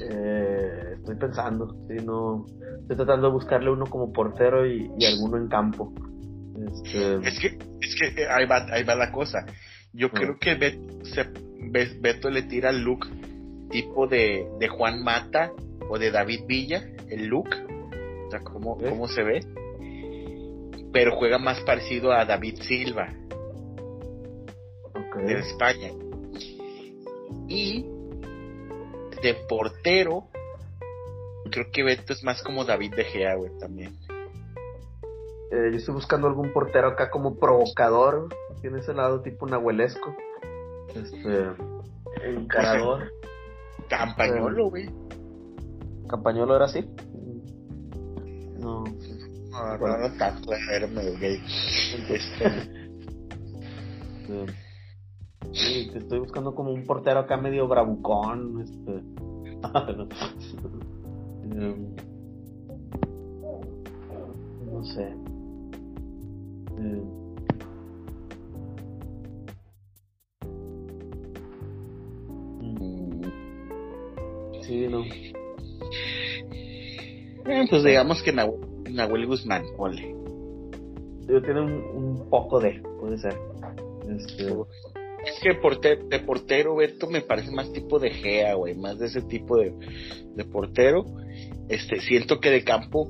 [0.00, 2.44] Eh, estoy pensando, sí, no.
[2.82, 5.92] Estoy tratando de buscarle uno como portero y, alguno en campo.
[6.66, 9.44] Este, es que, es que eh, ahí va, ahí va la cosa.
[9.98, 11.26] Yo creo que Beto, se,
[12.00, 13.06] Beto le tira el look
[13.68, 15.52] tipo de, de Juan Mata
[15.90, 19.40] o de David Villa, el look, o sea, cómo, cómo se ve,
[20.92, 23.12] pero juega más parecido a David Silva
[25.16, 25.90] de España.
[27.48, 27.82] Y
[29.20, 30.28] de portero,
[31.50, 33.96] creo que Beto es más como David De Gea, güey, también.
[35.50, 38.28] Eh, yo estoy buscando algún portero acá como provocador,
[38.60, 40.14] tiene ese lado tipo nahuelesco.
[40.94, 41.48] Este,
[42.24, 43.12] encarador.
[43.88, 44.90] Campañolo, güey.
[46.08, 46.88] ¿Campañolo era así?
[48.60, 48.84] No.
[49.50, 51.40] No, no, no tanto, era medio gay.
[55.52, 59.02] Sí, te estoy buscando como un portero acá medio bravucón, este.
[61.50, 61.96] Em,
[64.70, 65.08] no sé.
[66.76, 67.27] Em,
[74.68, 75.04] sí, no.
[77.50, 79.64] Eh, pues digamos que Nahuel, Guzmán,
[81.26, 83.34] Tiene un, poco de, puede ser.
[84.08, 84.54] Este...
[85.24, 89.06] Es que portero, de portero, Beto, me parece más tipo de Gea, güey, más de
[89.06, 89.74] ese tipo de,
[90.34, 91.04] de portero.
[91.68, 93.08] Este, siento que de campo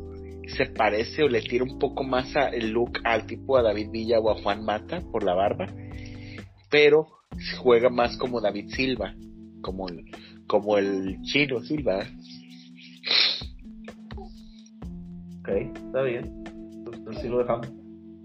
[0.56, 3.90] se parece o le tira un poco más a, el look al tipo a David
[3.90, 5.66] Villa o a Juan Mata por la barba,
[6.70, 7.06] pero
[7.61, 9.14] juega más como David Silva,
[9.61, 10.04] como el,
[10.49, 12.01] como el chino Silva.
[15.40, 16.44] Ok, está bien.
[17.09, 17.68] Así lo dejamos.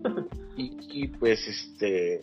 [0.57, 2.21] y, pues este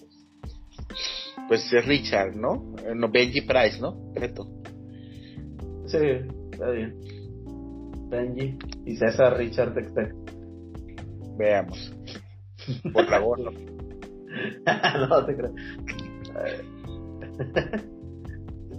[1.49, 2.75] pues es Richard, ¿no?
[2.95, 4.13] No, Benji Price, ¿no?
[4.13, 4.49] Beto.
[5.87, 5.99] Sí,
[6.53, 6.97] está bien.
[8.09, 10.15] Benji y César Richard Textec.
[11.37, 11.93] Veamos.
[12.93, 13.51] Por favor, no.
[15.09, 15.55] no te creo.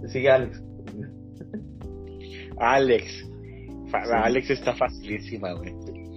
[0.08, 0.71] Sigue Alex.
[2.58, 3.28] Alex.
[3.92, 5.74] Alex está facilísima, güey.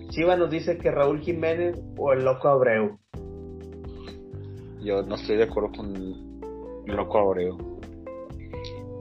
[0.10, 2.98] Chiva nos dice que Raúl Jiménez o el Loco Abreu.
[4.82, 7.58] Yo no estoy de acuerdo con el Loco Abreu.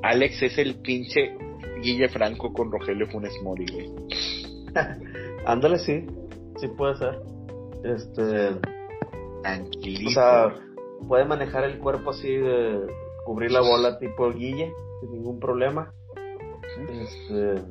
[0.02, 1.36] Alex es el pinche
[1.82, 3.90] Guille Franco con Rogelio Funes Mori, güey.
[5.46, 6.06] Ándale, sí.
[6.56, 7.20] Sí puede ser.
[7.84, 8.58] Este.
[9.42, 10.08] Tranquilito.
[10.08, 10.54] O sea,
[11.06, 12.80] puede manejar el cuerpo así de
[13.24, 15.92] cubrir la bola tipo Guille, sin ningún problema.
[16.88, 17.62] Este.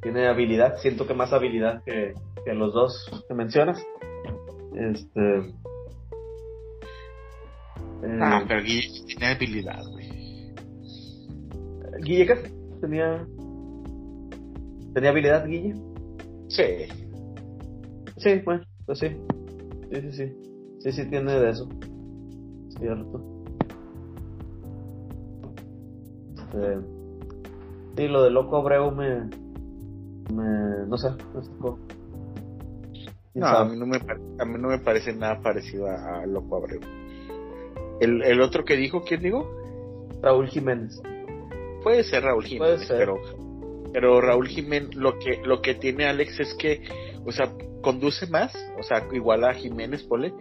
[0.00, 3.80] Tiene habilidad, siento que más habilidad que, que los dos que mencionas.
[4.74, 5.38] Este.
[8.04, 10.52] Eh, ah, pero Guille tiene habilidad, güey.
[12.02, 12.34] Guille, ¿qué?
[12.80, 13.26] Tenía.
[14.92, 15.74] ¿Tenía habilidad, Guille?
[16.48, 16.88] Sí.
[18.16, 19.08] Sí, bueno, pues sí.
[19.90, 20.32] Sí, sí, sí.
[20.80, 21.68] Sí, sí, tiene de eso.
[22.78, 23.31] Cierto.
[26.52, 26.78] Este.
[27.96, 29.20] Sí, lo de Loco Abreu me.
[30.32, 31.78] me no sé, me sacó.
[33.34, 36.80] No, a mí no, me, a mí no me parece nada parecido a, Loco Abreu.
[38.00, 39.50] El, el otro que dijo, ¿quién digo?
[40.20, 41.00] Raúl Jiménez.
[41.82, 43.16] Puede ser Raúl Jiménez, pero
[43.92, 46.82] pero Raúl Jiménez lo que lo que tiene Alex es que,
[47.24, 50.32] o sea, conduce más, o sea, igual a Jiménez, pole,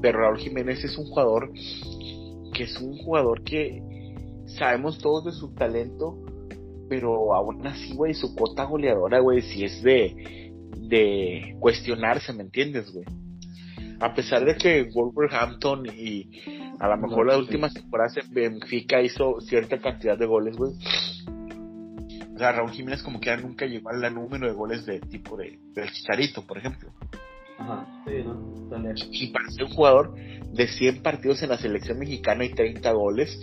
[0.00, 1.52] pero Raúl Jiménez es un jugador
[2.54, 3.82] que es un jugador que
[4.56, 6.18] sabemos todos de su talento,
[6.88, 10.48] pero aún así, güey, su cota goleadora, güey, si es de
[10.88, 13.04] de cuestionarse, ¿me entiendes, güey?
[14.00, 16.30] A pesar de que Wolverhampton y
[16.78, 20.72] a lo mejor las últimas temporadas en Benfica hizo cierta cantidad de goles, güey.
[22.34, 25.58] O sea, Raúl Jiménez como que nunca llegó al número de goles de tipo de
[25.74, 26.90] del Chicharito, por ejemplo.
[27.58, 28.58] Ajá, sí, ¿no?
[28.94, 30.14] Y, y para ser un jugador
[30.52, 33.38] de 100 partidos en la selección mexicana y 30 goles,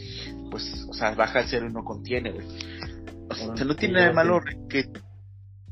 [0.49, 2.45] pues, o sea, baja al cero y no contiene, güey.
[3.29, 4.39] O sea, no tiene nada de malo
[4.69, 4.85] que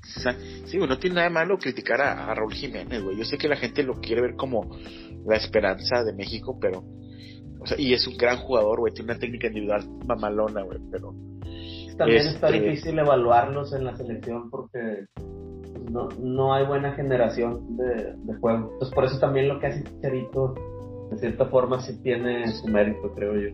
[0.04, 3.18] o sea, sí, no tiene nada de malo criticar a, Raúl Jiménez, güey.
[3.18, 4.78] Yo sé que la gente lo quiere ver como
[5.26, 6.84] la esperanza de México, pero.
[7.60, 8.94] O sea, y es un gran jugador, güey.
[8.94, 11.14] Tiene una técnica individual mamalona, güey, pero.
[11.98, 15.06] También está este difícil evaluarlos en la selección porque
[15.94, 18.72] no, no hay buena generación de, de juego.
[18.74, 20.56] Entonces, por eso también lo que hace Chicharito,
[21.12, 23.50] de cierta forma, sí tiene su mérito, creo yo.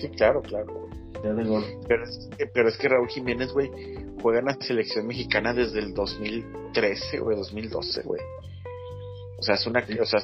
[0.00, 0.88] Sí, claro, claro.
[1.20, 3.70] Pero es, que, pero es que Raúl Jiménez, güey,
[4.20, 8.20] juega en la selección mexicana desde el 2013, o 2012, güey.
[9.38, 9.84] O sea, es una.
[10.00, 10.20] O sea,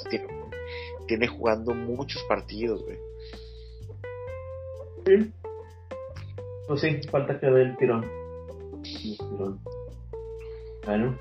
[1.07, 2.99] tiene, jugando muchos partidos, güey.
[5.07, 5.33] Sí.
[6.67, 8.18] Pues sí, falta que dé el tirón.
[8.97, 9.61] Tirón.
[10.85, 11.19] Bueno.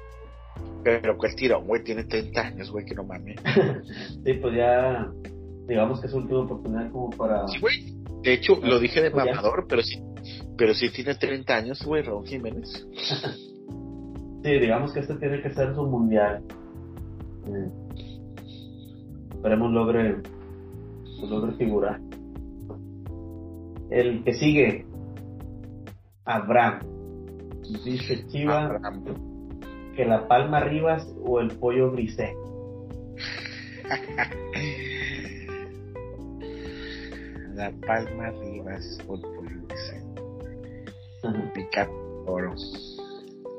[0.84, 3.40] Pero que el tirón, güey, tiene 30 años, güey, que no mames.
[4.24, 5.12] sí, pues ya.
[5.68, 7.48] Digamos que es su última oportunidad como para.
[7.48, 7.98] Sí, güey
[8.28, 10.02] de hecho, lo dije de mamador, pero sí,
[10.58, 12.86] pero sí tiene 30 años, güey, Raúl Jiménez.
[14.44, 16.44] sí, digamos que este tiene que ser su mundial.
[17.48, 17.70] Eh,
[19.32, 20.18] esperemos logre,
[21.22, 22.02] logre figurar.
[23.90, 24.86] El que sigue,
[26.26, 26.97] Abraham.
[27.84, 28.80] Dice Chiva
[29.96, 32.36] que la Palma Rivas o el pollo grisé.
[37.56, 39.68] la Palma Rivas Fútbol
[41.72, 41.92] Capi
[42.26, 42.54] Oro.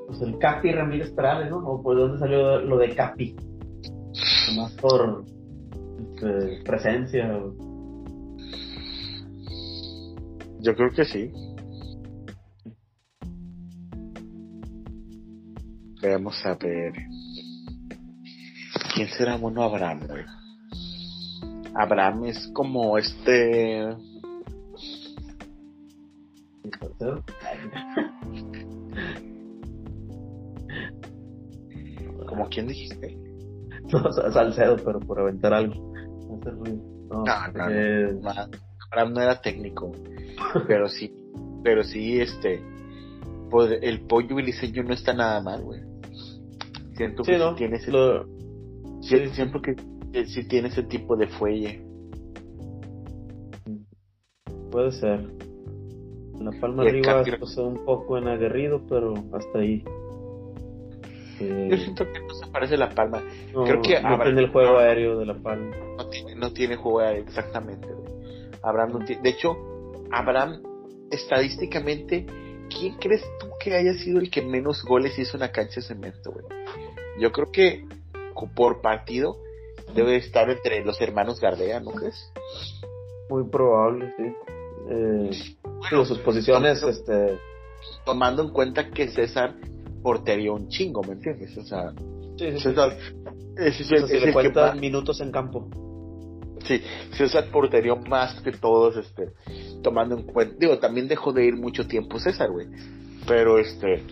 [0.06, 1.58] Pues el Capi Ramírez Perales, ¿no?
[1.58, 3.34] ¿O por dónde salió lo de Capi?
[4.56, 5.24] Más por
[6.00, 7.28] este, presencia.
[10.60, 11.30] Yo creo que sí.
[16.00, 16.92] Veamos a ver.
[18.94, 20.24] ¿Quién será bueno Abraham, güey?
[21.74, 23.88] Abraham es como este.
[32.26, 33.16] ¿Como quién dijiste?
[33.92, 35.92] no, Salcedo, pero por aventar algo.
[37.10, 37.24] No,
[37.54, 38.12] no, eh...
[38.20, 39.92] no, no era técnico,
[40.66, 41.12] pero sí,
[41.64, 42.62] pero sí, este,
[43.82, 45.87] el pollo y diseño no está nada mal, güey.
[46.98, 47.54] Siento que ¿no?
[47.54, 48.26] tiene ese, Lo...
[49.00, 49.76] sí, siento que
[50.26, 51.80] sí tiene ese tipo de fuelle.
[54.72, 55.24] Puede ser.
[56.40, 59.84] La palma arriba pues, un poco en aguerrido, pero hasta ahí.
[61.40, 63.22] Yo siento que no se parece la palma.
[63.52, 65.76] Creo que no tiene el juego aéreo de la palma.
[65.96, 67.86] No tiene, no tiene juego aéreo, exactamente.
[68.62, 69.22] Abraham no tiene.
[69.22, 69.56] De hecho,
[70.10, 70.62] Abraham,
[71.12, 72.26] estadísticamente,
[72.68, 75.82] ¿quién crees tú que haya sido el que menos goles hizo en la cancha de
[75.82, 76.57] cemento, güey?
[77.18, 77.84] Yo creo que
[78.54, 79.36] por partido
[79.94, 82.32] debe estar entre los hermanos Gardea, ¿no crees?
[83.28, 84.24] Muy probable, sí.
[84.90, 85.30] Eh,
[85.62, 87.38] bueno, sus posiciones, tomando, este...
[88.04, 89.54] Tomando en cuenta que César
[90.02, 91.56] portería un chingo, ¿me entiendes?
[91.58, 91.92] O sea,
[92.38, 92.96] sí, sí, César,
[94.08, 95.68] si le cuentan minutos en campo.
[96.64, 96.82] Sí,
[97.16, 99.32] César portería más que todos, este,
[99.82, 102.66] tomando en cuenta, digo, también dejó de ir mucho tiempo César, güey,
[103.26, 104.02] pero este,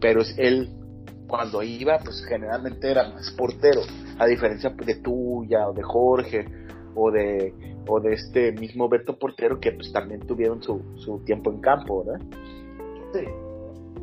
[0.00, 0.68] pero él,
[1.32, 3.80] cuando iba, pues generalmente era más portero,
[4.18, 6.44] a diferencia de tuya, o de Jorge,
[6.94, 7.54] o de,
[7.88, 12.04] o de este mismo Beto Portero, que pues también tuvieron su, su tiempo en campo,
[12.04, 12.20] ¿verdad?
[13.14, 13.24] Sí,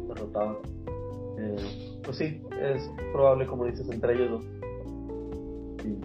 [0.08, 0.60] derrotado.
[1.38, 4.46] Eh, pues sí, es probable, como dices, entre ellos dos.
[5.84, 6.00] Sí.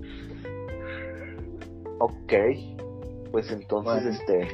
[2.00, 2.32] Ok,
[3.32, 4.10] pues entonces, bueno.
[4.10, 4.48] este.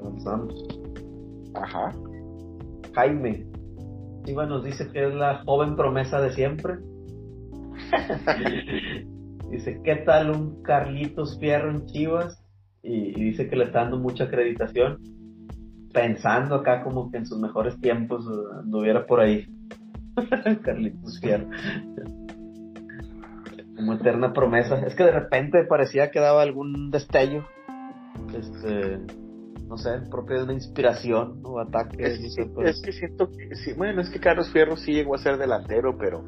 [0.00, 0.80] Avanzamos.
[1.52, 1.94] Ajá.
[2.94, 3.55] Jaime.
[4.26, 6.78] Iba nos dice que es la joven promesa de siempre.
[9.50, 12.42] dice, ¿qué tal un Carlitos Fierro en Chivas?
[12.82, 14.98] Y, y, dice que le está dando mucha acreditación.
[15.92, 18.26] Pensando acá como que en sus mejores tiempos
[18.62, 19.46] anduviera por ahí.
[20.62, 21.48] Carlitos Fierro.
[23.76, 24.80] como eterna promesa.
[24.86, 27.46] Es que de repente parecía que daba algún destello.
[28.34, 29.25] Este
[29.66, 31.96] no sé, propio de una inspiración o ataque.
[31.98, 32.82] Es, no sé, es pues.
[32.82, 36.24] que siento que sí, bueno, es que Carlos Fierro sí llegó a ser delantero, pero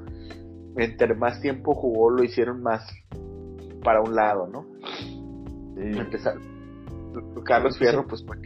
[0.77, 2.85] entre más tiempo jugó lo hicieron más
[3.83, 4.67] para un lado, ¿no?
[5.77, 5.99] Sí.
[5.99, 6.35] Empezar.
[7.45, 8.37] Carlos Fierro, pues fue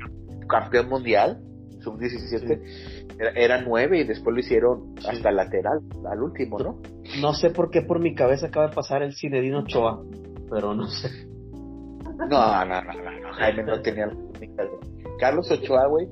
[0.48, 1.42] campeón mundial,
[1.80, 3.06] sub-17, sí.
[3.18, 5.06] era, era, nueve y después lo hicieron sí.
[5.08, 6.80] hasta lateral, al último, ¿no?
[7.20, 10.02] No sé por qué por mi cabeza acaba de pasar el Cinedino Ochoa,
[10.50, 11.26] pero no sé.
[12.28, 13.21] No, no, no, no.
[13.32, 14.64] Jaime no tenía la técnica.
[15.18, 16.08] Carlos Ochoa, güey,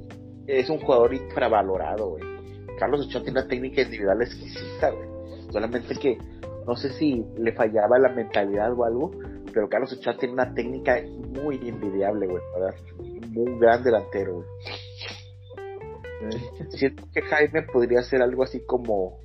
[0.47, 2.25] es un jugador infravalorado, güey.
[2.79, 5.09] Carlos Ochoa tiene una técnica individual exquisita, güey.
[5.51, 6.19] Solamente que
[6.67, 9.11] no sé si le fallaba la mentalidad o algo,
[9.53, 11.01] pero Carlos Ochoa tiene una técnica
[11.43, 12.75] muy envidiable, güey, ¿verdad?
[13.31, 14.47] Muy gran delantero, güey.
[16.71, 19.19] Siento que Jaime podría ser algo así como.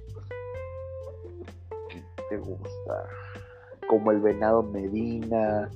[1.90, 3.10] ¿Qué te gusta?
[3.88, 5.70] Como el Venado Medina,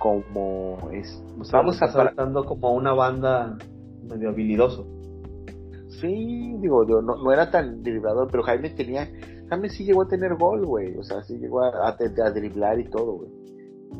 [0.00, 1.22] como es
[1.52, 3.58] vamos a saltando como una banda
[4.02, 4.86] medio habilidoso.
[6.00, 9.08] Sí digo yo no, no era tan driblador pero Jaime tenía
[9.50, 12.80] Jaime sí llegó a tener gol güey o sea sí llegó a, a, a driblar
[12.80, 13.30] y todo güey.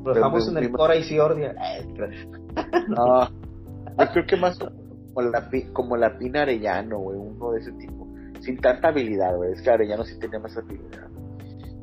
[0.03, 1.55] Lo dejamos en el Cora y Ciordia
[2.88, 7.72] no yo creo que más como la como la Pina Arellano güey uno de ese
[7.72, 8.09] tipo
[8.40, 11.11] sin tanta habilidad güey es que Arellano sí tenía más habilidad.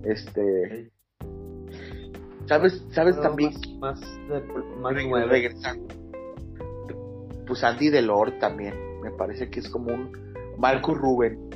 [0.03, 0.91] Este
[2.47, 3.51] ¿Sabes, sabes Pero también?
[3.79, 4.41] Más, más,
[4.81, 5.27] más Re- nueve.
[5.27, 5.87] regresando.
[7.45, 8.73] Pues Andy Delor también.
[9.01, 10.11] Me parece que es como un
[10.57, 11.49] Marco Rubén.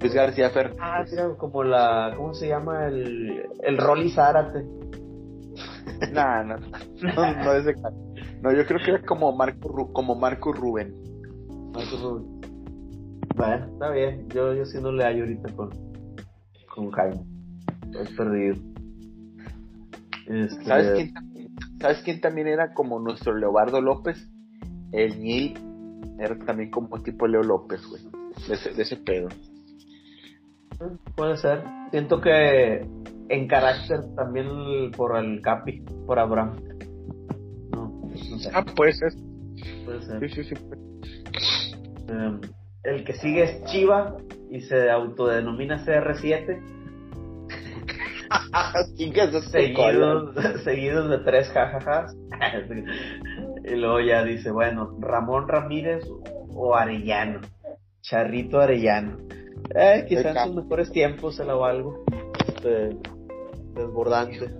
[0.00, 0.80] Luis García Fernández.
[0.80, 2.86] Ah, mira, como la, ¿cómo se llama?
[2.86, 4.62] El, el Rolly Zárate.
[6.12, 7.90] no, no, no, no es de ca-
[8.42, 10.94] No, yo creo que era como Marco, como Marco Rubén.
[11.74, 12.28] Marco Rubio.
[13.34, 14.28] Bueno, está bien.
[14.28, 15.70] Yo, yo sí no le hallo ahorita con,
[16.74, 17.24] con Jaime.
[17.92, 18.56] Estoy perdido.
[20.26, 21.48] Este, ¿Sabes quién, también-
[21.80, 24.28] ¿Sabes quién también era como nuestro Leobardo López?
[24.92, 25.54] El Nil
[26.18, 28.02] era también como tipo Leo López, güey.
[28.48, 29.28] De ese, de ese pedo.
[31.16, 31.62] Puede ser.
[31.90, 32.86] Siento que
[33.28, 34.46] en carácter también
[34.96, 36.56] por el Capi, por Abraham.
[37.72, 38.50] No, no sé.
[38.54, 39.12] Ah, puede ser.
[39.84, 40.30] Puede ser.
[40.30, 40.54] Sí, sí, sí.
[42.08, 42.40] Eh,
[42.84, 44.16] el que sigue es Chiva
[44.50, 46.60] y se autodenomina CR7.
[49.74, 50.34] Color.
[50.34, 52.16] seguidos, seguidos de tres jajajas.
[53.64, 56.04] y luego ya dice, bueno, Ramón Ramírez
[56.54, 57.40] o Arellano.
[58.00, 59.18] Charrito Arellano.
[59.74, 62.04] Eh, quizá en sus mejores tiempos se la valgo.
[62.46, 62.96] Este,
[63.74, 64.50] desbordante.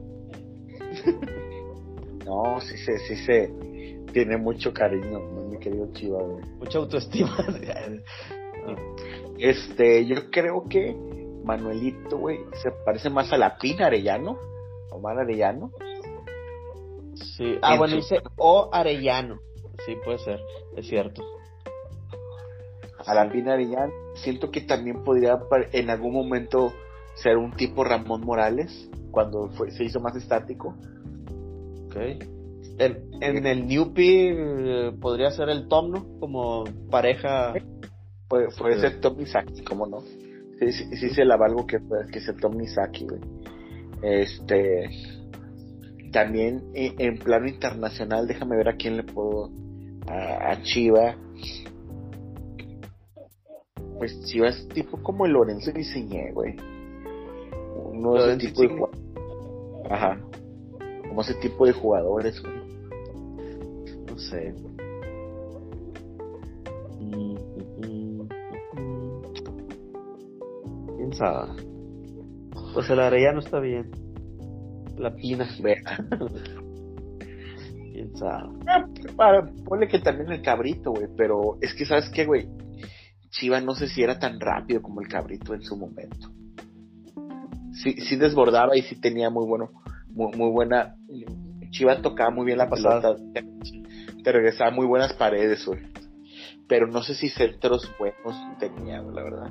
[2.25, 3.53] No, sí se, sí se
[4.12, 6.45] tiene mucho cariño, mi querido Chiva, güey.
[6.59, 7.37] Mucha autoestima.
[9.39, 10.95] Este, yo creo que
[11.49, 14.38] Manuelito, güey, se parece más a la Pina Arellano.
[14.90, 15.72] Omar Arellano.
[17.14, 17.59] Sí.
[17.62, 19.40] Ah, bueno, dice O Arellano.
[19.86, 20.40] Sí, puede ser,
[20.76, 21.22] es cierto.
[23.07, 23.92] A la Pina Arellano.
[24.16, 25.40] Siento que también podría
[25.72, 26.74] en algún momento
[27.14, 30.74] ser un tipo Ramón Morales, cuando fue, se hizo más estático.
[31.86, 31.96] Ok.
[32.78, 36.20] En, en el Newpie eh, podría ser el Tom, ¿no?
[36.20, 37.55] Como pareja.
[38.28, 40.03] Puede, puede ser Tom Saki, ¿cómo no?
[40.59, 41.79] Sí, sí, sí se la valgo que,
[42.13, 43.21] que sea Tom Saki, güey.
[44.03, 44.91] Este.
[46.13, 49.51] También en, plano internacional, déjame ver a quién le puedo.
[50.07, 51.17] A, a Chiva.
[53.99, 56.57] Pues Chiva es tipo como el Lorenzo Diseñé, güey.
[57.93, 60.19] Uno de ese tipo de Ajá.
[61.09, 62.55] Como ese tipo de jugadores, güey.
[64.07, 64.55] No sé.
[71.19, 71.49] ¿Quién sabe?
[72.75, 73.91] Pues el arellano está bien.
[74.97, 75.49] La pina.
[77.93, 78.49] ¿Quién sabe?
[78.69, 81.09] Ah, para, ponle que también el cabrito, güey.
[81.16, 82.49] Pero es que, ¿sabes qué, güey?
[83.31, 86.31] Chiva no sé si era tan rápido como el cabrito en su momento.
[87.73, 89.71] Sí, sí desbordaba y sí tenía muy bueno,
[90.09, 90.95] muy, muy buena.
[91.71, 93.16] Chiva tocaba muy bien la pasada.
[93.35, 95.81] Te, regresaba muy buenas paredes, güey.
[96.69, 99.51] Pero no sé si centros buenos tenía, la verdad.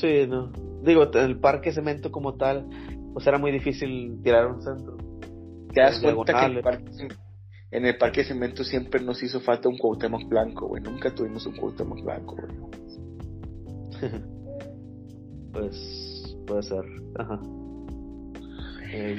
[0.00, 0.50] Sí, no.
[0.82, 2.66] Digo, el parque cemento como tal,
[3.12, 4.96] pues era muy difícil tirar un centro.
[5.74, 7.08] Te das cuenta que el parque,
[7.70, 10.82] en el parque cemento siempre nos hizo falta un Cuauhtémoc blanco, güey.
[10.82, 12.50] Nunca tuvimos un Cuauhtémoc blanco, güey.
[15.52, 16.84] pues puede ser.
[17.18, 17.40] Ajá.
[18.92, 19.18] Eh.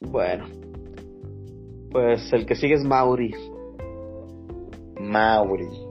[0.00, 0.46] Bueno.
[1.90, 3.34] Pues el que sigue es Mauri.
[5.00, 5.89] Mauri.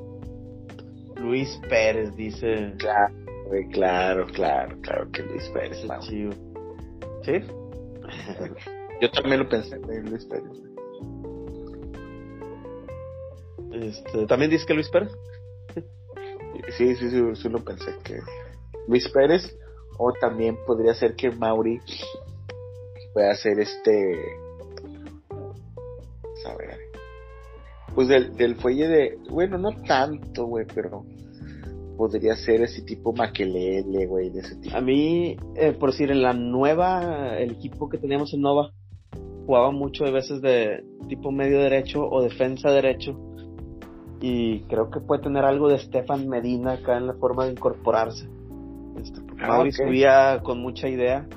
[1.20, 2.74] Luis Pérez dice.
[2.78, 3.14] Claro,
[3.72, 5.86] claro, claro, claro que Luis Pérez.
[6.02, 6.32] Chido.
[7.24, 7.42] ¿Sí?
[9.02, 10.70] Yo también lo pensé en Luis Pérez.
[13.72, 15.12] Este, ¿También dice que Luis Pérez?
[16.78, 18.20] Sí, sí, sí, sí lo pensé que
[18.88, 19.58] Luis Pérez
[19.98, 21.80] o también podría ser que Mauri
[23.14, 24.38] pueda ser este
[26.44, 26.89] saber
[28.00, 31.04] pues del, del fuelle de bueno no tanto güey pero
[31.98, 36.22] podría ser ese tipo Maquelele güey de ese tipo a mí eh, por decir en
[36.22, 38.72] la nueva el equipo que teníamos en Nova
[39.46, 43.20] jugaba mucho de veces de tipo medio derecho o defensa derecho
[44.22, 48.30] y creo que puede tener algo de Stefan Medina acá en la forma de incorporarse.
[48.98, 51.28] Este, ah, subía con mucha idea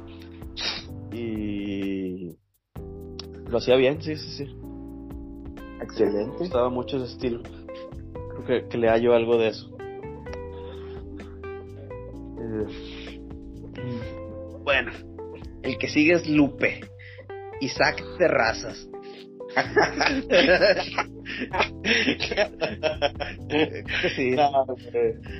[1.12, 2.36] y
[3.48, 4.61] lo hacía bien, sí, sí, sí.
[5.92, 6.32] Excelente.
[6.32, 7.42] Me gustaba mucho ese estilo.
[8.46, 9.70] Creo que, le hallo algo de eso.
[12.40, 13.20] Eh,
[14.64, 14.90] bueno,
[15.62, 16.80] el que sigue es Lupe.
[17.60, 18.88] Isaac Terrazas.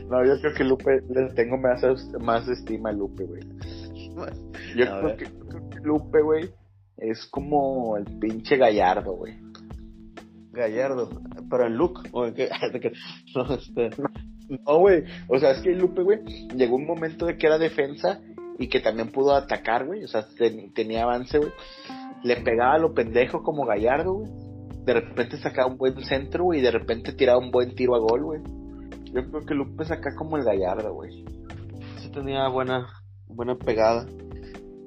[0.08, 1.82] no, yo creo que Lupe, le tengo más,
[2.20, 3.42] más estima a Lupe, güey.
[4.76, 5.26] Yo creo que,
[5.82, 6.50] Lupe, güey,
[6.98, 9.34] es como el pinche Gallardo, güey.
[10.52, 11.08] Gallardo,
[11.50, 12.48] pero en look, ¿o en qué?
[13.34, 13.90] no, este...
[14.48, 16.18] no, güey, o sea, es que Lupe, güey,
[16.56, 18.20] llegó un momento de que era defensa
[18.58, 20.26] y que también pudo atacar, güey, o sea,
[20.74, 21.52] tenía avance, güey
[22.22, 24.30] le pegaba a lo pendejo como Gallardo, güey.
[24.84, 27.98] De repente sacaba un buen centro, güey, y de repente tiraba un buen tiro a
[27.98, 28.40] gol, güey.
[29.12, 31.24] Yo creo que Lupe saca como el Gallardo, güey.
[31.98, 32.88] Sí tenía buena,
[33.28, 34.06] buena pegada.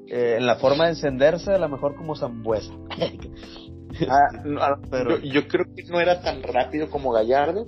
[0.07, 2.73] Eh, en la forma de encenderse, a lo mejor como Zambuesa.
[4.09, 5.19] ah, pero...
[5.19, 7.65] Yo, creo que no era tan rápido como Gallardo,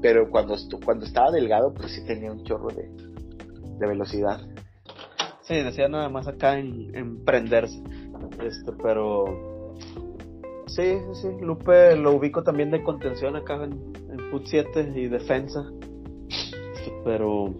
[0.00, 2.88] pero cuando, cuando estaba delgado, pues sí tenía un chorro de,
[3.78, 4.40] de velocidad.
[5.42, 7.82] Sí, decía nada más acá en, en prenderse.
[8.42, 9.74] Este, pero.
[10.66, 15.64] Sí, sí, Lupe lo ubico también de contención acá en, en Put 7 y defensa.
[16.28, 17.52] Este, pero.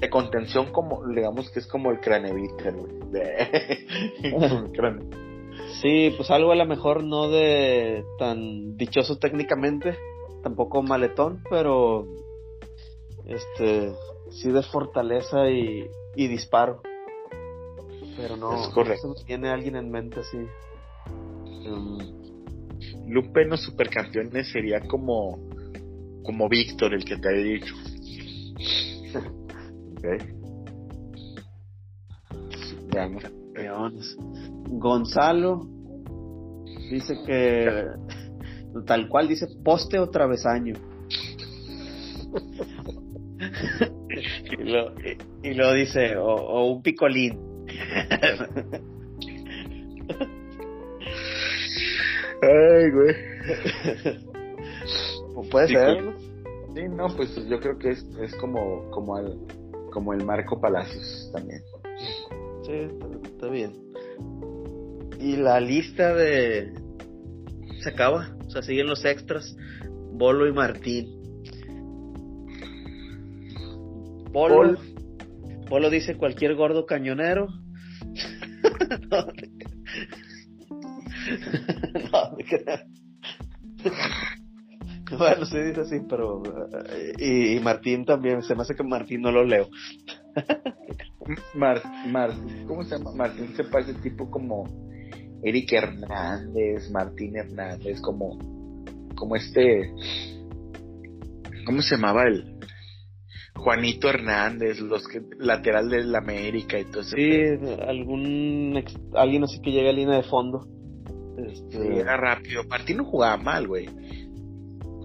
[0.00, 2.74] De contención, como, digamos que es como el craneviter,
[5.80, 9.96] sí, pues algo a lo mejor no de tan dichoso técnicamente,
[10.42, 12.06] tampoco maletón, pero.
[13.26, 13.92] Este.
[14.30, 15.86] Sí de fortaleza y,
[16.16, 16.80] y disparo.
[18.16, 19.14] Pero no, es correcto.
[19.26, 20.38] tiene alguien en mente así.
[21.66, 21.98] Um,
[23.08, 25.38] Lupe en los supercampeones sería como
[26.22, 27.74] como Víctor, el que te he dicho.
[34.68, 35.66] Gonzalo
[36.90, 37.86] dice que
[38.86, 40.74] tal cual dice poste o travesaño.
[44.58, 44.92] y, lo,
[45.42, 47.38] y, luego dice, o, un picolín.
[52.42, 53.14] Ay, güey.
[55.50, 56.14] Puede ser.
[56.74, 59.38] Sí, no, pues yo creo que es, es como, como, el,
[59.92, 61.62] como el Marco Palacios también.
[62.64, 62.88] Sí,
[63.24, 63.72] está bien.
[65.18, 66.72] Y la lista de...
[67.80, 69.56] Se acaba, o sea, siguen los extras.
[70.12, 71.22] Bolo y Martín.
[74.32, 74.78] Polo.
[75.68, 77.48] Polo dice cualquier gordo cañonero.
[79.10, 79.26] no,
[85.18, 86.42] bueno, sí dice así, pero.
[87.18, 89.68] Y, Martín también, se me hace que Martín no lo leo.
[91.54, 92.30] Mar, Mar,
[92.66, 93.12] ¿Cómo se llama?
[93.12, 94.64] Martín se parece tipo como
[95.42, 98.38] Eric Hernández, Martín Hernández, como.
[99.14, 99.92] Como este.
[101.64, 102.58] ¿Cómo se llamaba el?
[103.54, 107.14] Juanito Hernández, los que lateral del América y todo eso.
[107.14, 107.42] Sí,
[107.86, 108.82] algún
[109.14, 110.66] alguien así que llega a línea de fondo.
[111.38, 112.00] Este...
[112.00, 112.64] era rápido.
[112.64, 113.88] Martín no jugaba mal, güey.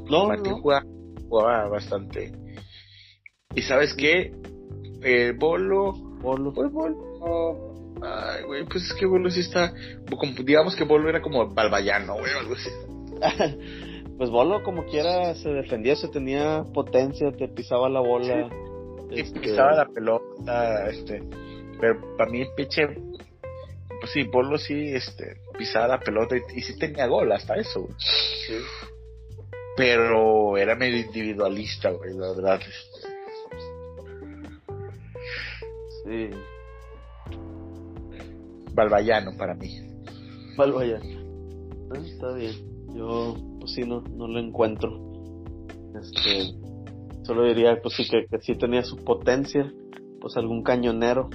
[0.10, 2.32] No, Martín Jugaba, bastante.
[3.54, 4.32] ¿Y sabes qué?
[5.02, 5.94] Eh, Bolo.
[5.94, 6.54] Bolo.
[6.54, 7.76] Pues Bolo.
[8.02, 9.74] Ay, güey, pues es que Bolo sí está.
[10.44, 12.70] digamos que Bolo era como Balbayano, güey, algo así.
[14.18, 18.50] pues Bolo como quiera se defendía, se tenía potencia, te pisaba la bola.
[19.10, 21.24] Sí, este, pisaba la pelota, este.
[21.80, 22.88] Pero para mí, pinche.
[24.00, 27.96] Pues sí, Bolo sí, este, pisaba la pelota y, sí tenía gol hasta eso, güey.
[27.98, 28.54] Sí.
[29.76, 32.60] Pero era medio individualista, güey, la verdad.
[36.08, 36.30] Sí.
[38.74, 39.80] Balbayano para mí.
[40.58, 41.06] Balbayano.
[41.94, 45.00] Ah, está bien yo pues sí no, no lo encuentro.
[46.00, 46.54] Este,
[47.24, 49.72] solo diría pues sí que, que sí tenía su potencia,
[50.20, 51.30] pues algún cañonero.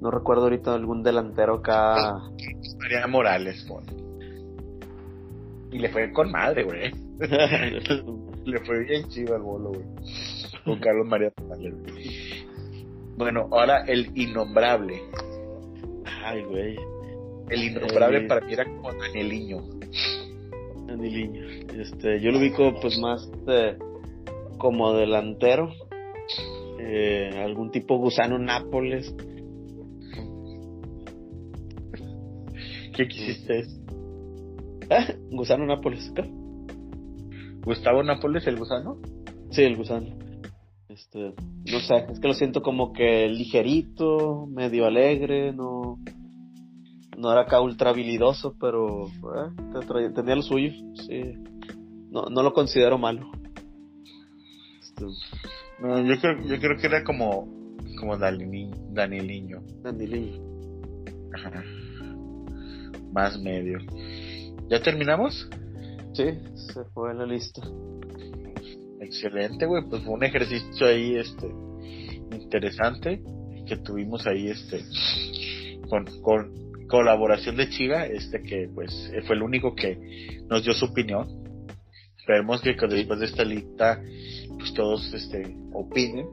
[0.00, 1.96] No recuerdo ahorita algún delantero acá.
[2.78, 3.66] María Morales,
[5.70, 6.92] Y le fue con madre, güey.
[8.44, 9.86] le fue bien chido al bolo, güey.
[10.64, 11.74] Con Carlos María Morales.
[13.16, 15.02] Bueno, ahora el innombrable.
[16.24, 16.76] Ay, güey.
[17.50, 19.62] El innombrable para mí era como Danieliño.
[21.78, 23.28] Este, yo lo ubico pues más
[24.58, 25.72] como delantero.
[26.78, 29.14] Eh, algún tipo gusano Nápoles.
[32.96, 33.64] ¿Qué quisiste?
[34.90, 35.18] ¿Eh?
[35.30, 36.12] Gusano Nápoles,
[37.64, 38.98] ¿Gustavo Nápoles el gusano?
[39.50, 40.23] Sí, el gusano.
[40.94, 41.34] Este,
[41.72, 45.98] no sé, es que lo siento como que ligerito, medio alegre, no
[47.16, 50.72] no era acá ultra habilidoso, pero eh, tenía lo suyo.
[51.06, 51.34] Sí.
[52.10, 53.30] No, no lo considero malo.
[54.80, 55.04] Este,
[55.80, 57.48] no, yo creo, yo creo que era como,
[57.98, 59.62] como Danieliño.
[59.82, 60.42] Danieliño.
[61.34, 61.64] Ajá.
[63.12, 63.78] Más medio.
[64.68, 65.48] ¿Ya terminamos?
[66.12, 66.24] Sí,
[66.54, 67.62] se fue la lista.
[69.04, 69.84] Excelente, güey.
[69.88, 71.46] Pues fue un ejercicio ahí, este,
[72.32, 73.22] interesante
[73.66, 74.82] que tuvimos ahí, este,
[75.88, 80.86] con, con colaboración de Chiva, este que pues fue el único que nos dio su
[80.86, 81.28] opinión.
[82.18, 84.00] Esperemos que después de esta lista
[84.58, 86.26] pues todos este opinen.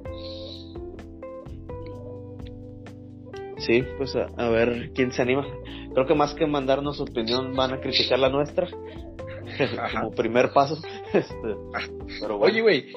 [3.57, 5.45] Sí, pues a, ver quién se anima.
[5.93, 8.68] Creo que más que mandarnos su opinión van a criticar la nuestra.
[9.93, 10.81] Como primer paso.
[11.14, 12.94] Este, Oye, güey,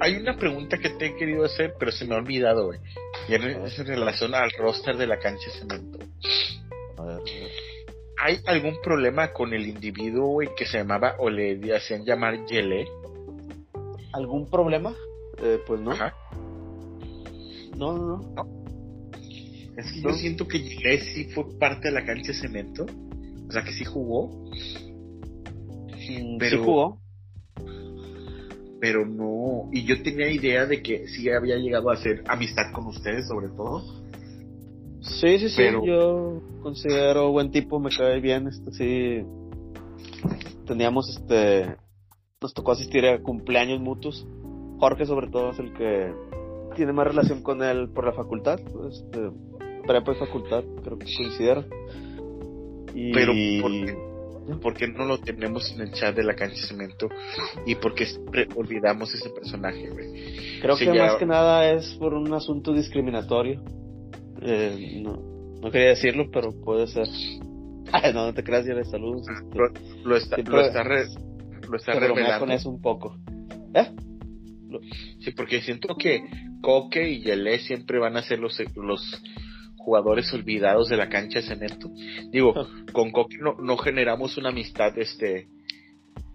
[0.00, 2.80] hay una pregunta que te he querido hacer, pero se me ha olvidado, güey.
[3.28, 5.98] Y es en relación al roster de la cancha de cemento.
[8.20, 12.88] ¿Hay algún problema con el individuo, güey, que se llamaba o le hacían llamar Yele?
[14.12, 14.94] ¿Algún problema?
[15.40, 15.94] Eh, pues no.
[17.76, 18.58] No, no, no.
[19.76, 22.84] Es que yo siento que Yele sí fue parte de la cancha de cemento.
[23.48, 24.50] O sea, que sí jugó.
[26.10, 27.00] Mm, pero, sí jugó.
[28.80, 29.68] Pero no.
[29.72, 33.48] Y yo tenía idea de que sí había llegado a hacer amistad con ustedes, sobre
[33.48, 33.82] todo.
[35.00, 39.24] Sí, sí, sí, yo considero buen tipo, me cae bien, este sí.
[40.66, 41.76] Teníamos este
[42.40, 44.26] nos tocó asistir a cumpleaños mutuos.
[44.78, 46.12] Jorge sobre todo es el que
[46.76, 48.60] tiene más relación con él por la facultad,
[48.90, 49.30] este
[49.86, 51.64] prepa y facultad, creo que considero.
[52.94, 53.32] Pero
[53.62, 54.07] ¿por
[54.76, 57.08] qué, no lo tenemos en el chat de la cancha de cemento
[57.66, 58.06] y por qué
[58.56, 60.60] olvidamos ese personaje, güey?
[60.60, 63.62] Creo que más que nada es por un asunto discriminatorio
[64.40, 67.06] eh, no, no quería decirlo, pero puede ser.
[68.14, 69.26] no, no te creas, ya le saludos.
[69.28, 69.58] Este,
[70.04, 72.46] lo, está, lo, está lo está se bromea revelando.
[72.46, 73.16] con eso un poco.
[73.74, 73.90] ¿Eh?
[75.20, 76.22] Sí, porque siento que
[76.60, 79.22] Coque y Yelé siempre van a ser los, los
[79.88, 81.88] jugadores olvidados de la cancha de cemento.
[82.30, 82.52] Digo,
[82.92, 85.48] con Coque no, no generamos una amistad, este,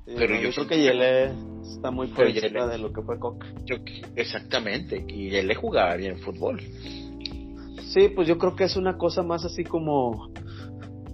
[0.07, 1.31] Pero yo creo que Yele
[1.61, 3.15] está muy Yele- de lo que fue
[3.65, 3.75] yo,
[4.15, 6.59] exactamente, y Yelé jugaba bien fútbol.
[7.93, 10.31] Sí, pues yo creo que es una cosa más así como,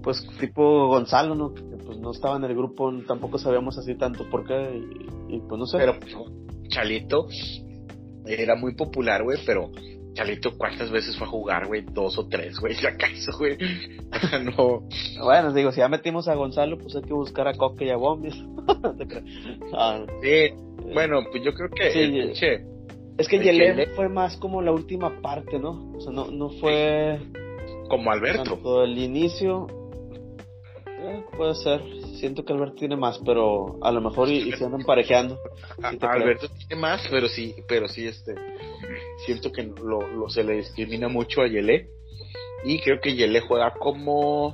[0.02, 1.54] pues tipo Gonzalo, ¿no?
[1.54, 4.82] Que pues no estaba en el grupo, tampoco sabíamos así tanto por qué,
[5.30, 5.78] y, y, pues no sé.
[5.78, 6.16] Pero pues,
[6.70, 7.28] Chalito
[8.26, 9.72] era muy popular, güey, pero
[10.14, 13.58] Chalito cuántas veces fue a jugar, güey, dos o tres, güey, si acaso, güey.
[14.58, 14.88] No,
[15.24, 17.96] Bueno, digo, si ya metimos a Gonzalo, pues hay que buscar a Coca y a
[19.08, 19.26] creas.
[19.74, 20.54] Ah, sí,
[20.94, 22.66] bueno, pues yo creo que Sí, el eh, pinche
[23.18, 25.92] es que Yele- fue más como la última parte, ¿no?
[25.96, 27.20] O sea, no, no fue
[27.90, 28.44] como Alberto.
[28.44, 29.68] tanto el inicio.
[30.88, 31.82] Eh, puede ser.
[32.20, 35.38] Siento que Alberto tiene más, pero a lo mejor y, y se andan parejeando.
[35.84, 36.12] A- creo.
[36.12, 38.36] Alberto tiene más, pero sí, pero sí, este,
[39.26, 41.88] siento que lo, lo- se le discrimina mucho a Yelé.
[42.66, 44.54] Y creo que Yelé juega como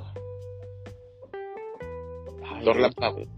[2.44, 2.92] Ay, Dorlan.
[2.92, 3.28] Pavón.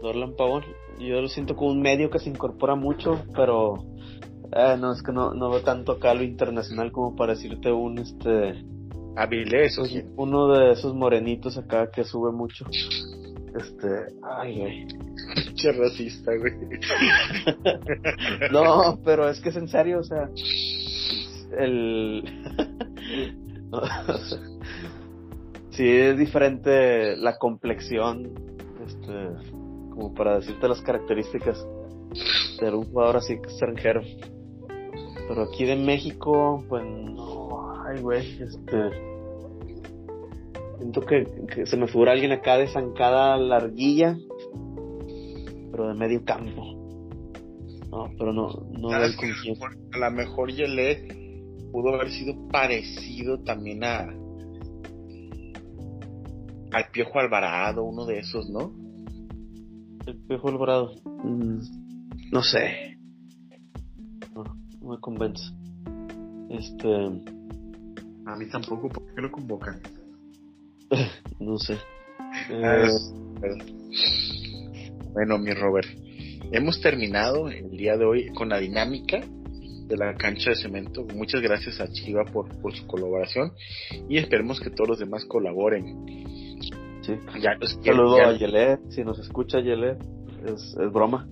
[0.00, 0.64] Dorlan Pavón.
[0.98, 3.84] Yo lo siento como un medio que se incorpora mucho, pero
[4.54, 7.98] eh, no es que no, no veo tanto acá lo internacional como para decirte un
[7.98, 8.64] este
[9.16, 9.78] Avilés,
[10.16, 12.64] uno de esos morenitos acá que sube mucho.
[13.54, 14.86] Este, ay, güey.
[15.34, 16.52] pinche racista, güey.
[18.52, 20.28] No, pero es que es en serio, o sea,
[21.58, 22.24] el
[25.70, 28.32] sí es diferente la complexión,
[28.86, 29.28] este,
[29.90, 31.66] como para decirte las características
[32.60, 34.02] de un jugador así extranjero.
[35.28, 39.11] Pero aquí de México, pues no, ay güey, este
[40.82, 44.16] siento que, que se me figura alguien acá de zancada larguilla,
[45.70, 46.78] pero de medio campo.
[47.90, 48.48] No, pero no,
[48.78, 51.06] no A lo mejor- a lo mejor Yelé
[51.70, 54.08] pudo haber sido parecido también a
[56.72, 58.72] al Piojo Alvarado, uno de esos, ¿no?
[60.06, 60.94] El Piojo Alvarado.
[61.22, 61.58] Mm,
[62.32, 62.96] no sé.
[64.34, 64.42] No,
[64.80, 65.42] no me convence.
[66.48, 66.94] Este,
[68.24, 69.80] A mí tampoco, ¿por qué lo convocan?
[71.40, 71.76] no sé.
[72.50, 72.86] Ah,
[73.42, 73.92] Eh,
[75.12, 75.88] Bueno, mi Robert,
[76.52, 81.04] hemos terminado el día de hoy con la dinámica de la cancha de cemento.
[81.14, 83.52] Muchas gracias a Chiva por, por su colaboración
[84.08, 86.06] y esperemos que todos los demás colaboren.
[87.02, 87.12] sí.
[87.40, 89.98] Ya saludo ya- a Yelet, si nos escucha Yelet,
[90.46, 91.28] es, es broma.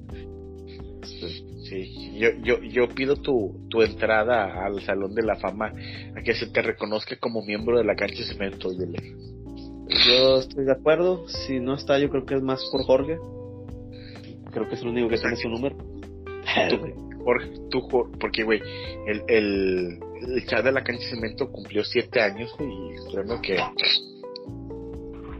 [1.02, 5.72] Sí, yo, yo, yo pido tu, tu entrada al Salón de la Fama
[6.16, 8.70] a que se te reconozca como miembro de la cancha de cemento.
[8.72, 9.14] Yele.
[10.06, 13.18] Yo estoy de acuerdo, si no está yo creo que es más por Jorge.
[14.52, 15.76] Creo que es el único que tiene su número.
[17.24, 18.60] Jorge, tú, Jor- porque, güey,
[19.06, 20.00] el, el,
[20.34, 23.56] el chat de la cancha de cemento cumplió siete años y creo que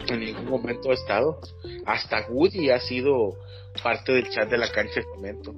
[0.08, 1.38] en ningún momento ha estado.
[1.86, 3.34] Hasta Woody ha sido
[3.82, 5.54] parte del chat de la cancha de cemento.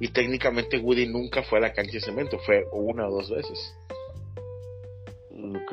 [0.00, 3.74] Y técnicamente Woody nunca fue a la cancha de cemento, fue una o dos veces.
[5.30, 5.72] ok.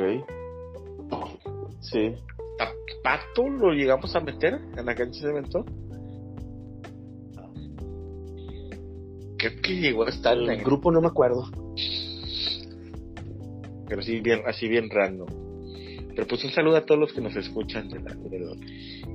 [1.82, 2.16] Sí.
[2.60, 2.72] ¿A
[3.04, 5.66] Pato lo llegamos a meter en la cancha de cemento?
[9.38, 11.46] Creo que llegó a estar en El grupo no me acuerdo.
[13.88, 15.28] pero sí bien, así bien random.
[16.16, 18.56] Pero pues un saludo a todos los que nos escuchan, de la- de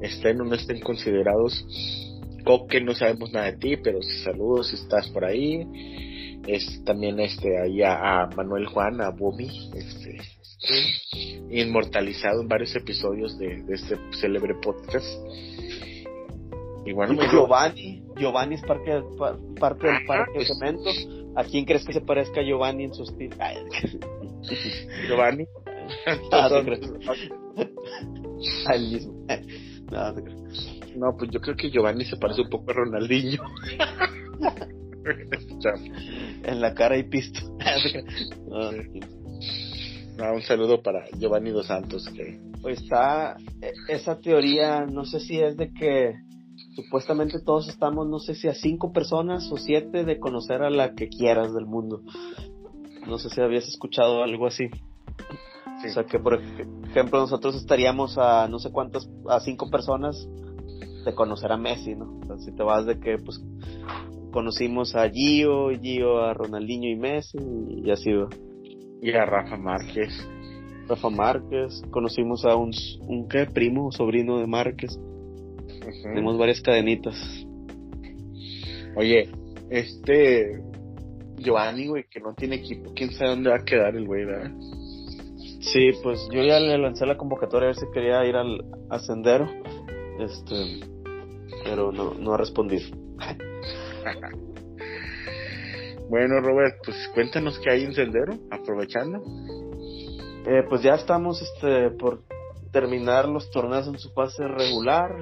[0.02, 1.64] estén o no estén considerados.
[2.44, 6.40] Coque, no sabemos nada de ti, pero saludos si estás por ahí.
[6.46, 10.18] Es también este ahí a, a Manuel Juan, a Bomi, este
[11.50, 15.06] inmortalizado en varios episodios de, de este célebre podcast.
[16.86, 20.90] Y bueno, Y Giovanni, Giovanni es parte, pa- parte del Ah, parque de pues- cemento.
[21.36, 23.34] ¿A quién crees que se parezca a Giovanni en su estilo?
[25.08, 25.46] Giovanni.
[26.30, 26.48] Ah,
[28.66, 29.26] al mismo.
[30.96, 33.42] No, pues yo creo que Giovanni se parece un poco a Ronaldinho.
[36.44, 37.40] En la cara y pisto.
[38.48, 38.70] No,
[40.16, 45.20] No, un saludo para Giovanni Dos Santos, que Pues está eh, esa teoría, no sé
[45.20, 46.14] si es de que
[46.76, 50.94] supuestamente todos estamos, no sé si a cinco personas o siete de conocer a la
[50.94, 52.00] que quieras del mundo.
[53.06, 54.68] No sé si habías escuchado algo así.
[55.82, 59.68] sí, O sea que, por ej- ejemplo, nosotros estaríamos a no sé cuántas, a cinco
[59.70, 60.16] personas
[61.04, 62.18] de conocer a Messi, ¿no?
[62.22, 63.42] O sea, si te vas de que, pues,
[64.32, 67.38] conocimos a Gio, Gio a Ronaldinho y Messi,
[67.84, 68.28] y así va.
[69.04, 70.08] Y a Rafa Márquez.
[70.88, 72.72] Rafa Márquez, conocimos a un,
[73.06, 73.44] un ¿qué?
[73.44, 74.98] primo, sobrino de Márquez.
[76.02, 77.14] Tenemos varias cadenitas.
[78.96, 79.28] Oye,
[79.68, 80.62] este
[81.36, 84.52] Giovanni, güey, que no tiene equipo, quién sabe dónde va a quedar el güey, ¿verdad?
[85.60, 88.98] Sí, pues yo ya le lancé la convocatoria a ver si quería ir al a
[89.00, 89.46] Sendero.
[90.18, 90.80] Este,
[91.62, 92.84] pero no, no ha respondido.
[96.08, 99.22] bueno, Robert, pues cuéntanos qué hay en Sendero, aprovechando.
[100.46, 102.22] Eh, pues ya estamos este, por
[102.70, 105.16] terminar los torneos en su fase regular.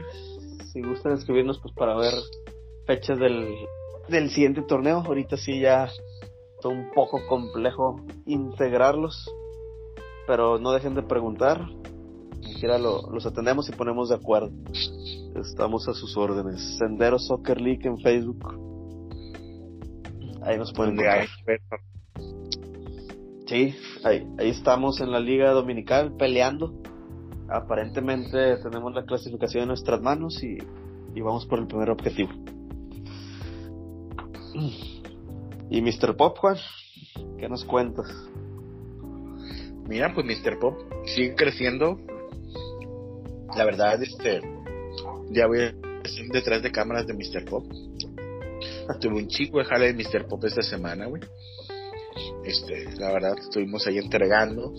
[0.73, 2.15] Si gustan escribirnos pues para ver
[2.87, 3.55] fechas del,
[4.09, 5.03] del siguiente torneo.
[5.07, 5.89] Ahorita sí ya
[6.57, 9.31] está un poco complejo integrarlos.
[10.27, 11.65] Pero no dejen de preguntar.
[12.41, 14.51] Siquiera lo, los atendemos y ponemos de acuerdo.
[15.41, 16.79] Estamos a sus órdenes.
[16.79, 18.72] Sendero Soccer League en Facebook.
[20.45, 21.29] Ahí nos pueden ver.
[23.47, 23.75] Sí,
[24.05, 26.75] ahí, ahí estamos en la Liga Dominical peleando.
[27.49, 30.59] Aparentemente tenemos la clasificación en nuestras manos y,
[31.15, 32.31] y vamos por el primer objetivo.
[35.71, 36.17] ¿Y Mr.
[36.17, 36.57] Pop, Juan?
[37.39, 38.07] ¿Qué nos cuentas?
[39.89, 40.59] Mira, pues Mr.
[40.59, 41.99] Pop sigue creciendo.
[43.57, 44.41] La verdad, este,
[45.31, 45.75] ya voy
[46.33, 47.45] detrás de cámaras de Mr.
[47.45, 47.65] Pop.
[49.01, 50.27] Tuve un chico de jale de Mr.
[50.27, 51.23] Pop esta semana, güey.
[52.45, 54.73] Este, la verdad, estuvimos ahí entregando.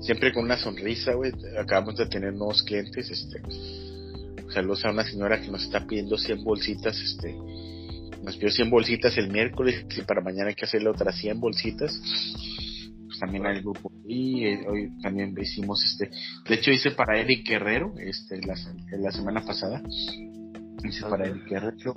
[0.00, 1.32] Siempre con una sonrisa, güey.
[1.58, 3.42] Acabamos de tener nuevos clientes, este.
[4.52, 7.34] Saludos a una señora que nos está pidiendo 100 bolsitas, este.
[8.22, 11.98] Nos pidió 100 bolsitas el miércoles y para mañana hay que hacerle otras 100 bolsitas.
[13.06, 16.10] Pues también hay el grupo y eh, hoy también hicimos este.
[16.48, 18.54] De hecho hice para Eric Guerrero, este, la,
[18.98, 19.82] la semana pasada.
[20.84, 21.94] Hice para Eric Guerrero.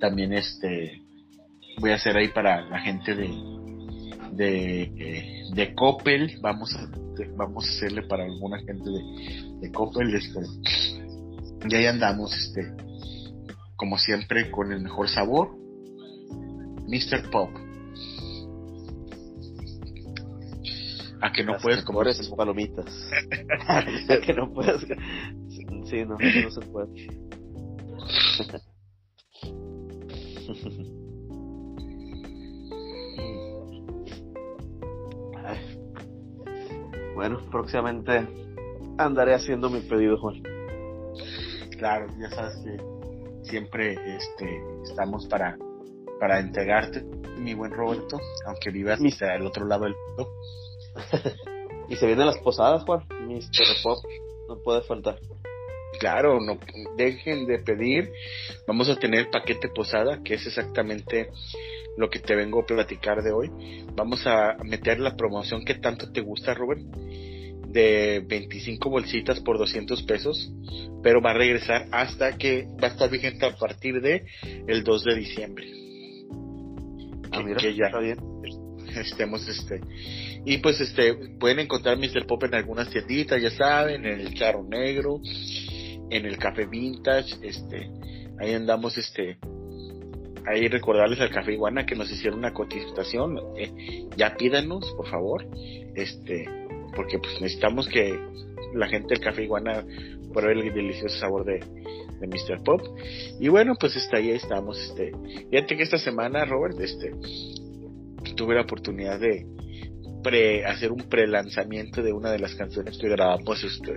[0.00, 1.00] También este
[1.78, 3.28] voy a hacer ahí para la gente de
[4.32, 6.88] de, de Coppel vamos a
[7.36, 10.40] vamos a hacerle para alguna gente de, de Coppel este
[11.68, 12.72] y ahí andamos este
[13.76, 15.56] como siempre con el mejor sabor
[16.86, 17.30] Mr.
[17.30, 17.50] Pop
[21.24, 22.84] a que no Las puedes comer mejores palomitas.
[23.68, 24.82] a que no puedes.
[25.86, 27.08] Sí, no, no se puede.
[37.14, 38.26] Bueno, próximamente
[38.98, 40.42] andaré haciendo mi pedido, Juan.
[41.78, 42.76] claro ya sabes que
[43.48, 45.56] siempre este estamos para
[46.20, 47.02] para entregarte
[47.38, 50.28] mi buen Roberto aunque vivas Mi- al otro lado del mundo
[51.88, 53.04] Y se vienen las posadas, Juan.
[53.28, 53.82] Mr.
[53.82, 53.98] Pop,
[54.48, 55.18] no puede faltar.
[55.98, 56.58] Claro, no
[56.96, 58.10] dejen de pedir.
[58.66, 61.28] Vamos a tener paquete posada, que es exactamente
[61.96, 63.50] lo que te vengo a platicar de hoy.
[63.94, 70.02] Vamos a meter la promoción que tanto te gusta, Robert, de 25 bolsitas por 200
[70.02, 70.52] pesos,
[71.02, 74.24] pero va a regresar hasta que va a estar vigente a partir de
[74.66, 75.66] el 2 de diciembre.
[77.32, 78.18] Ah, Que- mira, que ya está bien.
[78.94, 79.80] estemos este
[80.44, 82.26] y pues este pueden encontrar Mr.
[82.28, 85.20] Pop en algunas tienditas ya saben en el Charro Negro
[86.10, 87.90] en el Café Vintage este
[88.38, 89.38] ahí andamos este
[90.46, 95.46] ahí recordarles al Café Iguana que nos hicieron una cotización eh, ya pídanos por favor
[95.94, 96.48] este
[96.94, 98.18] porque pues necesitamos que
[98.74, 99.84] la gente del Café Iguana
[100.32, 101.60] pruebe el delicioso sabor de,
[102.20, 102.62] de Mr.
[102.64, 102.80] Pop
[103.40, 105.12] y bueno pues está ahí estamos este
[105.50, 107.12] fíjate que esta semana Robert este
[108.36, 109.46] tuve la oportunidad de
[110.22, 113.92] pre hacer un pre-lanzamiento de una de las canciones que grabamos este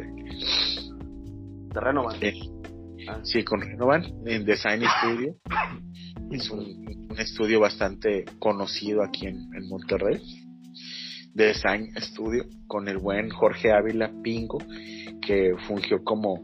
[1.73, 2.15] De Renovan.
[3.09, 3.19] Ah.
[3.23, 5.35] sí con Renovan en Design Studio.
[6.31, 10.19] Es un, un estudio bastante conocido aquí en, en Monterrey.
[11.33, 14.57] Design Studio con el buen Jorge Ávila Pingo
[15.21, 16.41] que fungió como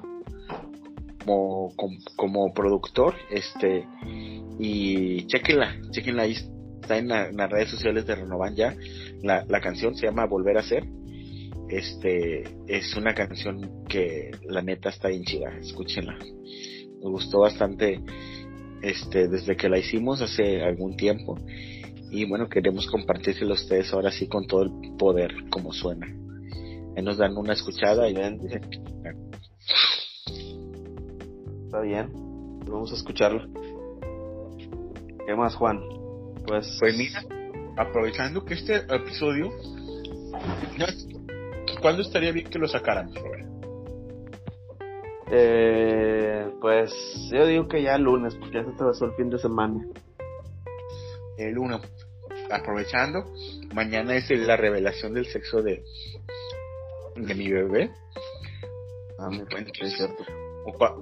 [1.26, 3.88] como, como, como productor este
[4.60, 6.34] y chequenla chequenla ahí
[6.82, 8.76] está en, la- en las redes sociales de Renovan ya.
[9.24, 10.86] La, la canción se llama Volver a Ser
[11.70, 18.00] este es una canción que la neta está bien chida escúchenla me gustó bastante
[18.82, 21.38] este desde que la hicimos hace algún tiempo
[22.12, 26.08] y bueno queremos compartírselo a ustedes ahora sí con todo el poder como suena
[26.96, 28.16] ahí nos dan una escuchada y
[31.74, 32.08] Está bien.
[32.68, 33.48] Vamos a escucharlo.
[35.26, 35.82] ¿Qué más, Juan?
[36.46, 37.24] Pues, Pues mira,
[37.78, 39.52] aprovechando que este episodio,
[41.84, 43.14] ¿cuándo estaría bien que lo sacáramos?
[43.14, 43.46] Robert?
[45.32, 46.94] eh, pues
[47.30, 49.86] yo digo que ya el lunes, porque ya se atravesó el fin de semana.
[51.38, 51.82] El 1.
[52.52, 53.26] Aprovechando,
[53.74, 55.84] mañana es la revelación del sexo de,
[57.16, 57.92] de mi bebé.
[59.20, 60.24] Ah, me Bueno, es cierto.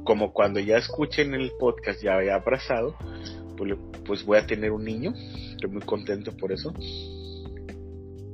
[0.03, 2.95] como cuando ya escuchen el podcast ya haya abrazado,
[3.57, 5.13] pues, pues, voy a tener un niño.
[5.51, 6.73] Estoy muy contento por eso.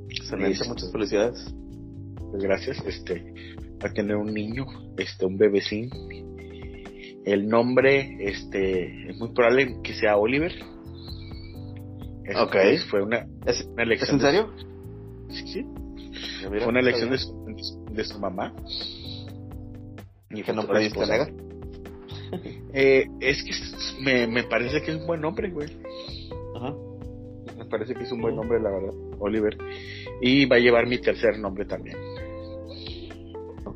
[0.08, 1.54] Excelente, muchas felicidades.
[2.32, 2.82] Gracias.
[2.86, 3.32] Este,
[3.82, 5.90] va a tener un niño, este, un bebecín.
[7.24, 10.52] El nombre, este, es muy probable que sea Oliver.
[12.36, 12.56] ok.
[12.90, 14.16] Fue una, ¿Es, una elección.
[14.16, 14.52] en serio?
[15.30, 15.66] sí, sí.
[16.48, 18.54] Fue una elección de su, de su mamá.
[20.30, 21.32] ¿Y que no pudiste negar?
[22.74, 25.68] Eh, es que me, me parece que es un buen nombre, güey.
[26.56, 26.74] Ajá.
[27.56, 29.56] Me parece que es un buen nombre, la verdad, Oliver.
[30.20, 31.96] Y va a llevar mi tercer nombre también.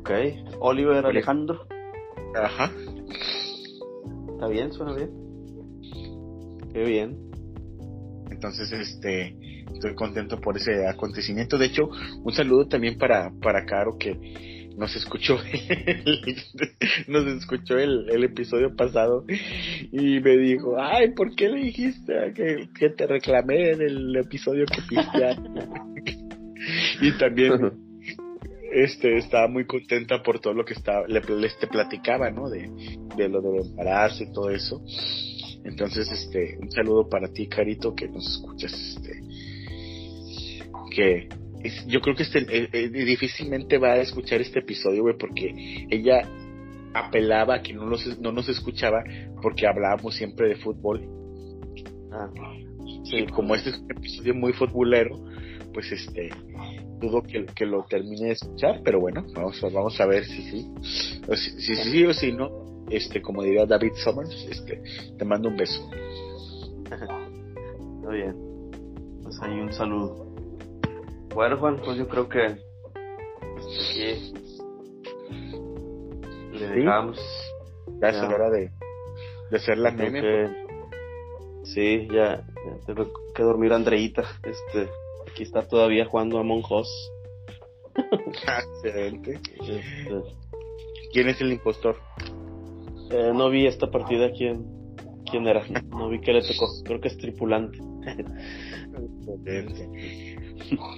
[0.03, 0.11] Ok,
[0.59, 1.65] Oliver Alejandro.
[2.35, 2.69] Ajá.
[4.33, 5.09] Está bien, suena bien.
[6.73, 7.31] Qué bien.
[8.29, 11.57] Entonces, este, estoy contento por ese acontecimiento.
[11.57, 11.89] De hecho,
[12.21, 15.37] un saludo también para, para Caro que nos escuchó
[17.07, 19.23] nos escuchó el, el, episodio pasado
[19.91, 24.81] y me dijo ay ¿por qué le dijiste que, que te reclamé del episodio que
[24.89, 25.43] pisteaste?
[27.01, 27.82] y también
[28.73, 32.69] este estaba muy contenta por todo lo que estaba le, platicaba no de,
[33.15, 34.81] de lo del embarazo y todo eso.
[35.63, 39.21] Entonces este un saludo para ti carito que nos escuchas este
[40.91, 41.29] que
[41.87, 46.27] yo creo que este, eh, eh, difícilmente va a escuchar este episodio, güey, porque ella
[46.93, 49.03] apelaba a que no, los, no nos escuchaba
[49.41, 51.01] porque hablábamos siempre de fútbol.
[52.11, 52.29] Ah,
[53.05, 55.19] sí, como este es un episodio muy futbolero,
[55.73, 56.29] pues este
[57.03, 60.41] dudo que, que, lo termine de escuchar, pero bueno, vamos a, vamos a ver si
[60.43, 60.73] sí.
[61.35, 64.81] Si, si, sí o si no, este, como diría David Summers, este,
[65.17, 65.89] te mando un beso.
[68.01, 68.35] Muy bien.
[69.23, 70.25] Pues ahí un saludo.
[71.33, 74.33] Bueno, Juan, pues yo creo que aquí
[76.51, 77.19] le dejamos.
[78.01, 78.69] Ya es hora de,
[79.49, 80.21] de hacer la meme.
[80.21, 80.63] Que...
[81.63, 82.45] Sí, ya,
[82.85, 84.23] tengo que dormir Andreita.
[84.43, 84.89] Este,
[85.33, 86.87] aquí está todavía jugando a Monjos.
[88.83, 89.39] Excelente.
[89.59, 90.21] Este,
[91.11, 91.97] ¿Quién es el impostor?
[93.09, 94.63] Eh, no vi esta partida quién,
[95.29, 95.63] quién era.
[95.89, 96.67] No vi que le tocó.
[96.85, 97.79] Creo que es tripulante.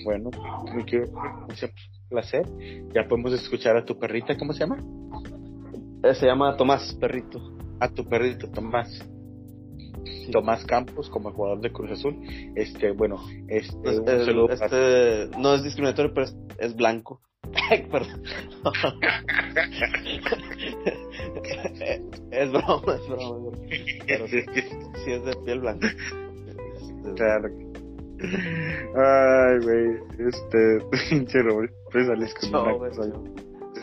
[0.03, 0.29] Bueno,
[0.73, 0.97] mucho
[2.09, 2.45] placer.
[2.93, 4.77] Ya podemos escuchar a tu perrita, ¿cómo se llama?
[6.03, 7.57] Eh, se llama Tomás, perrito.
[7.79, 8.89] A tu perrito, Tomás.
[10.31, 12.19] Tomás Campos como jugador de Cruz Azul.
[12.55, 14.01] Este, bueno, este,
[14.49, 16.27] este no es discriminatorio, pero
[16.57, 17.21] es, blanco.
[17.91, 18.23] Perdón.
[22.31, 23.57] es broma, es broma.
[24.07, 24.41] Pero sí,
[25.03, 25.87] sí es de piel blanca.
[27.15, 27.49] Claro.
[28.95, 30.79] Ay, güey, este,
[31.09, 31.39] pinche
[31.91, 33.01] pues sales con una cosa.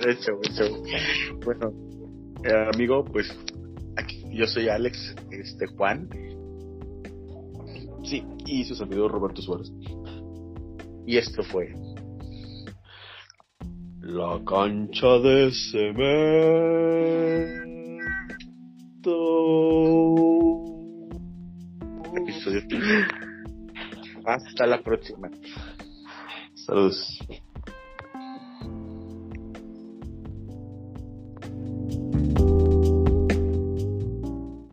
[0.08, 0.64] Hecho, hecho.
[1.44, 1.72] Bueno,
[2.44, 3.28] eh, amigo, pues
[4.32, 6.08] yo soy Alex, este Juan.
[8.04, 9.70] Sí, y su servidor Roberto Suárez.
[11.06, 11.74] Y esto fue
[14.00, 15.82] La cancha de cemento.
[22.14, 22.62] Episodio
[24.24, 25.30] hasta la próxima.
[26.54, 27.18] Saludos.